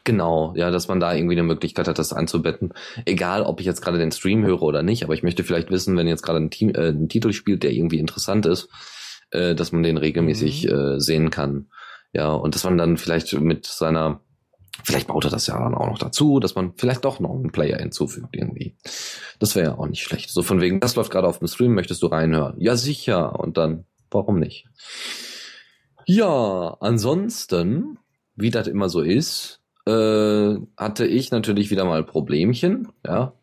[0.03, 2.73] Genau, ja, dass man da irgendwie eine Möglichkeit hat, das einzubetten.
[3.05, 5.95] Egal, ob ich jetzt gerade den Stream höre oder nicht, aber ich möchte vielleicht wissen,
[5.95, 8.69] wenn jetzt gerade ein, Team, äh, ein Titel spielt, der irgendwie interessant ist,
[9.29, 10.69] äh, dass man den regelmäßig Mhm.
[10.71, 11.67] äh, sehen kann.
[12.13, 14.21] Ja, und dass man dann vielleicht mit seiner,
[14.83, 17.51] vielleicht baut er das ja dann auch noch dazu, dass man vielleicht doch noch einen
[17.51, 18.75] Player hinzufügt irgendwie.
[19.39, 20.29] Das wäre ja auch nicht schlecht.
[20.31, 22.55] So von wegen, das läuft gerade auf dem Stream, möchtest du reinhören?
[22.59, 23.39] Ja, sicher.
[23.39, 24.65] Und dann, warum nicht?
[26.05, 27.99] Ja, ansonsten,
[28.35, 33.33] wie das immer so ist, äh, hatte ich natürlich wieder mal Problemchen, ja.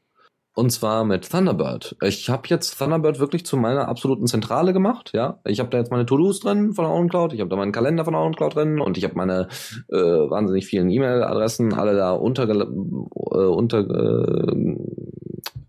[0.55, 1.95] Und zwar mit Thunderbird.
[2.03, 5.39] Ich habe jetzt Thunderbird wirklich zu meiner absoluten Zentrale gemacht, ja.
[5.45, 8.05] Ich habe da jetzt meine To-Dos drin von der OwnCloud, ich habe da meinen Kalender
[8.05, 9.47] von der OwnCloud drin und ich habe meine
[9.89, 14.77] äh, wahnsinnig vielen E-Mail-Adressen alle da unterge äh, unter, äh,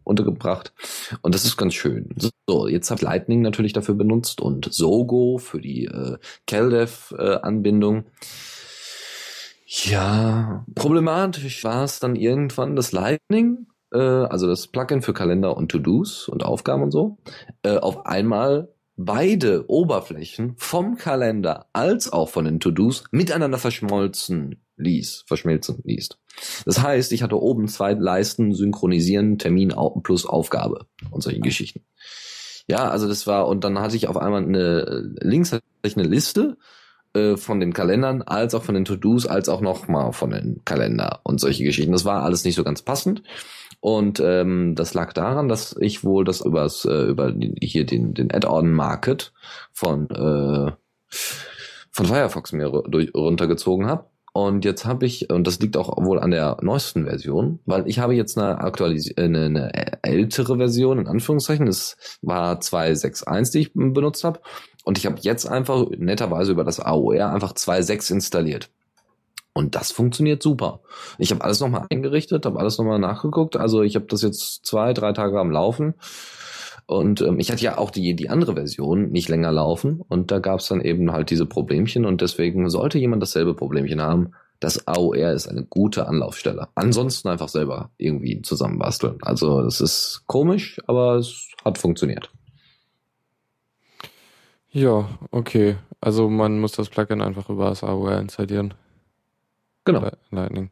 [0.03, 0.74] untergebracht.
[1.22, 2.09] Und das ist ganz schön.
[2.47, 6.17] So, jetzt habe ich Lightning natürlich dafür benutzt und Sogo für die äh,
[6.47, 8.05] CalDev-Anbindung.
[9.72, 15.70] Ja, problematisch war es dann irgendwann das Lightning, äh, also das Plugin für Kalender und
[15.70, 17.20] To-Dos und Aufgaben und so,
[17.61, 25.26] äh, auf einmal beide Oberflächen vom Kalender als auch von den To-Dos miteinander verschmolzen ließ,
[25.28, 26.09] verschmelzen ließ.
[26.65, 31.86] Das heißt, ich hatte oben zwei Leisten synchronisieren, Termin plus Aufgabe und solche Geschichten.
[32.67, 36.07] Ja, also das war, und dann hatte ich auf einmal eine, links hatte ich eine
[36.07, 36.57] Liste
[37.14, 41.22] äh, von den Kalendern, als auch von den To-Dos, als auch nochmal von den Kalender
[41.24, 41.91] und solche Geschichten.
[41.91, 43.24] Das war alles nicht so ganz passend.
[43.82, 48.32] Und ähm, das lag daran, dass ich wohl das übers, äh, über hier den, den
[48.32, 49.32] Add-on Market
[49.72, 50.72] von, äh,
[51.91, 54.05] von Firefox mir durch, runtergezogen habe.
[54.32, 57.99] Und jetzt habe ich, und das liegt auch wohl an der neuesten Version, weil ich
[57.99, 63.60] habe jetzt eine aktualisi äh, eine, eine ältere Version, in Anführungszeichen, das war 2.6.1, die
[63.60, 64.39] ich benutzt habe.
[64.84, 68.69] Und ich habe jetzt einfach netterweise über das AOR einfach 2.6 installiert.
[69.53, 70.80] Und das funktioniert super.
[71.17, 73.57] Ich habe alles nochmal eingerichtet, habe alles nochmal nachgeguckt.
[73.57, 75.95] Also ich habe das jetzt zwei, drei Tage am Laufen.
[76.86, 80.01] Und ähm, ich hatte ja auch die, die andere Version nicht länger laufen.
[80.07, 82.05] Und da gab es dann eben halt diese Problemchen.
[82.05, 84.32] Und deswegen sollte jemand dasselbe Problemchen haben.
[84.59, 86.67] Das AOR ist eine gute Anlaufstelle.
[86.75, 89.17] Ansonsten einfach selber irgendwie zusammenbasteln.
[89.21, 92.30] Also es ist komisch, aber es hat funktioniert.
[94.72, 95.78] Ja, okay.
[96.01, 98.74] Also man muss das Plugin einfach über das AOR installieren.
[99.86, 100.01] Genau.
[100.01, 100.70] Li- Lightning.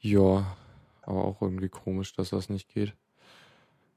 [0.00, 0.56] Ja,
[1.02, 2.92] aber auch irgendwie komisch, dass das nicht geht.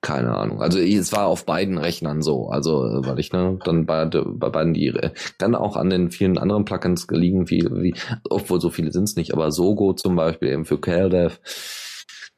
[0.02, 0.62] Keine Ahnung.
[0.64, 2.50] Also es war auf beiden Rechnern so.
[2.50, 6.10] Also äh, weil ich ne, dann bei, bei beiden die äh, dann auch an den
[6.10, 7.94] vielen anderen Plugins liegen, wie, wie
[8.30, 11.40] obwohl so viele sind es nicht, aber Sogo zum Beispiel eben für CalDev,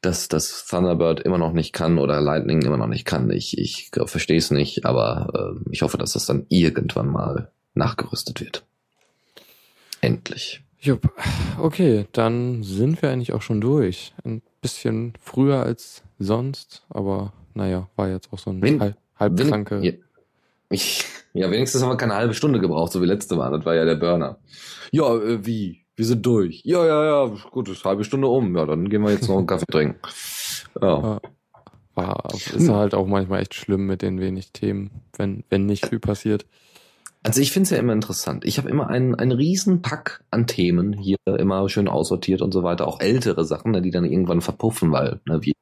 [0.04, 3.30] dass das Thunderbird immer noch nicht kann oder Lightning immer noch nicht kann.
[3.30, 8.40] Ich, ich verstehe es nicht, aber äh, ich hoffe, dass das dann irgendwann mal nachgerüstet
[8.40, 8.64] wird.
[10.00, 10.62] Endlich.
[10.80, 11.10] Jupp.
[11.58, 14.12] Okay, dann sind wir eigentlich auch schon durch.
[14.24, 19.80] Ein bisschen früher als sonst, aber naja, war jetzt auch so ein Wen- halb, halbkranke.
[19.82, 19.92] Ja,
[20.68, 23.50] ich, ja, wenigstens haben wir keine halbe Stunde gebraucht, so wie letzte Mal.
[23.50, 24.38] Das war ja der Burner.
[24.90, 25.83] Ja, äh, wie?
[25.96, 26.62] Wir sind durch.
[26.64, 28.56] Ja, ja, ja, gut, ist halbe Stunde um.
[28.56, 30.00] Ja, dann gehen wir jetzt noch einen Kaffee trinken.
[30.80, 31.00] Ja.
[31.00, 31.20] Ja.
[31.94, 36.00] War, ist halt auch manchmal echt schlimm mit den wenig Themen, wenn, wenn nicht viel
[36.00, 36.44] passiert.
[37.22, 38.44] Also ich finde es ja immer interessant.
[38.44, 42.64] Ich habe immer einen, einen riesen Pack an Themen hier immer schön aussortiert und so
[42.64, 42.88] weiter.
[42.88, 45.54] Auch ältere Sachen, ne, die dann irgendwann verpuffen, weil ne, wir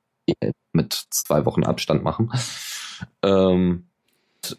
[0.72, 2.32] mit zwei Wochen Abstand machen.
[3.22, 3.88] Ähm,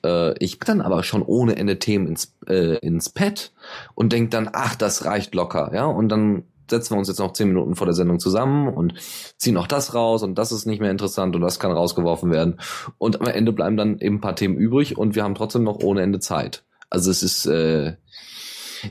[0.04, 3.52] äh, ich bin dann aber schon ohne Ende Themen ins, äh, ins Pad
[3.96, 5.86] und denk dann, ach, das reicht locker, ja.
[5.86, 8.94] Und dann setzen wir uns jetzt noch zehn Minuten vor der Sendung zusammen und
[9.38, 12.60] ziehen noch das raus und das ist nicht mehr interessant und das kann rausgeworfen werden.
[12.98, 15.80] Und am Ende bleiben dann eben ein paar Themen übrig und wir haben trotzdem noch
[15.84, 16.64] ohne Ende Zeit.
[16.90, 17.96] Also es ist, äh,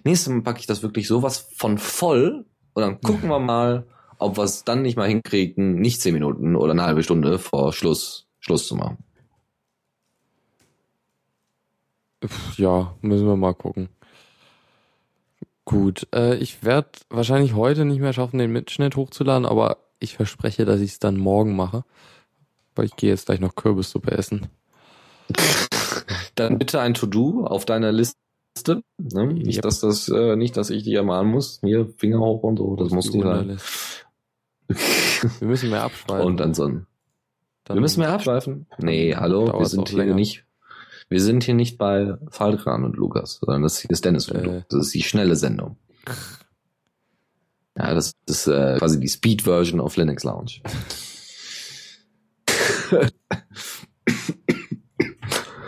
[0.04, 3.86] nächstes Mal packe ich das wirklich sowas von voll und dann gucken wir mal,
[4.18, 7.72] ob wir es dann nicht mal hinkriegen, nicht zehn Minuten oder eine halbe Stunde vor
[7.72, 8.98] Schluss, Schluss zu machen.
[10.58, 10.62] Pff,
[12.56, 13.88] Ja, müssen wir mal gucken.
[15.64, 20.64] Gut, äh, ich werde wahrscheinlich heute nicht mehr schaffen, den Mitschnitt hochzuladen, aber ich verspreche,
[20.64, 21.84] dass ich es dann morgen mache.
[22.74, 24.48] Weil ich gehe jetzt gleich noch Kürbissuppe essen.
[26.34, 28.16] Dann bitte ein To-Do auf deiner Liste
[28.98, 29.26] Ne?
[29.26, 29.62] Nicht, yep.
[29.62, 31.60] dass das, äh, nicht, dass ich die ermahnen muss.
[31.62, 32.76] Hier, Finger hoch und so.
[32.76, 33.58] Das muss die sein.
[34.68, 36.26] Wir müssen mehr abschweifen.
[36.26, 36.86] Und dann so ein.
[37.66, 38.66] wir müssen mehr abschweifen?
[38.78, 40.14] Nee, hallo, wir sind hier länger.
[40.14, 40.44] nicht.
[41.12, 44.42] Wir sind hier nicht bei Falkran und Lukas, sondern das hier ist Dennis und äh.
[44.42, 44.64] du.
[44.70, 45.76] Das ist die schnelle Sendung.
[47.76, 50.60] Ja, das ist äh, quasi die Speed-Version of Linux Lounge.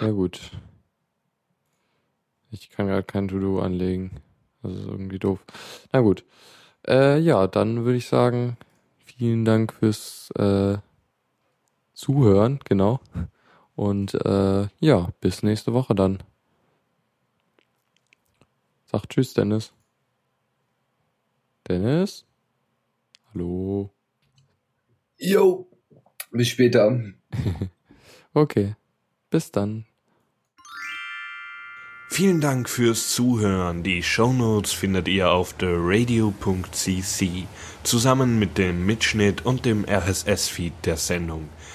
[0.00, 0.40] ja gut.
[2.50, 4.22] Ich kann gerade kein To-Do anlegen.
[4.62, 5.40] Das ist irgendwie doof.
[5.92, 6.24] Na gut.
[6.88, 8.56] Äh, ja, dann würde ich sagen,
[9.04, 10.78] vielen Dank fürs äh,
[11.92, 13.00] Zuhören, genau.
[13.76, 16.22] Und äh, ja, bis nächste Woche dann.
[18.86, 19.72] Sag Tschüss, Dennis.
[21.68, 22.24] Dennis?
[23.32, 23.90] Hallo?
[25.18, 25.68] Jo,
[26.30, 27.00] bis später.
[28.34, 28.76] okay,
[29.30, 29.86] bis dann.
[32.10, 33.82] Vielen Dank fürs Zuhören.
[33.82, 37.46] Die Shownotes findet ihr auf theradio.cc
[37.82, 41.48] zusammen mit dem Mitschnitt und dem RSS-Feed der Sendung.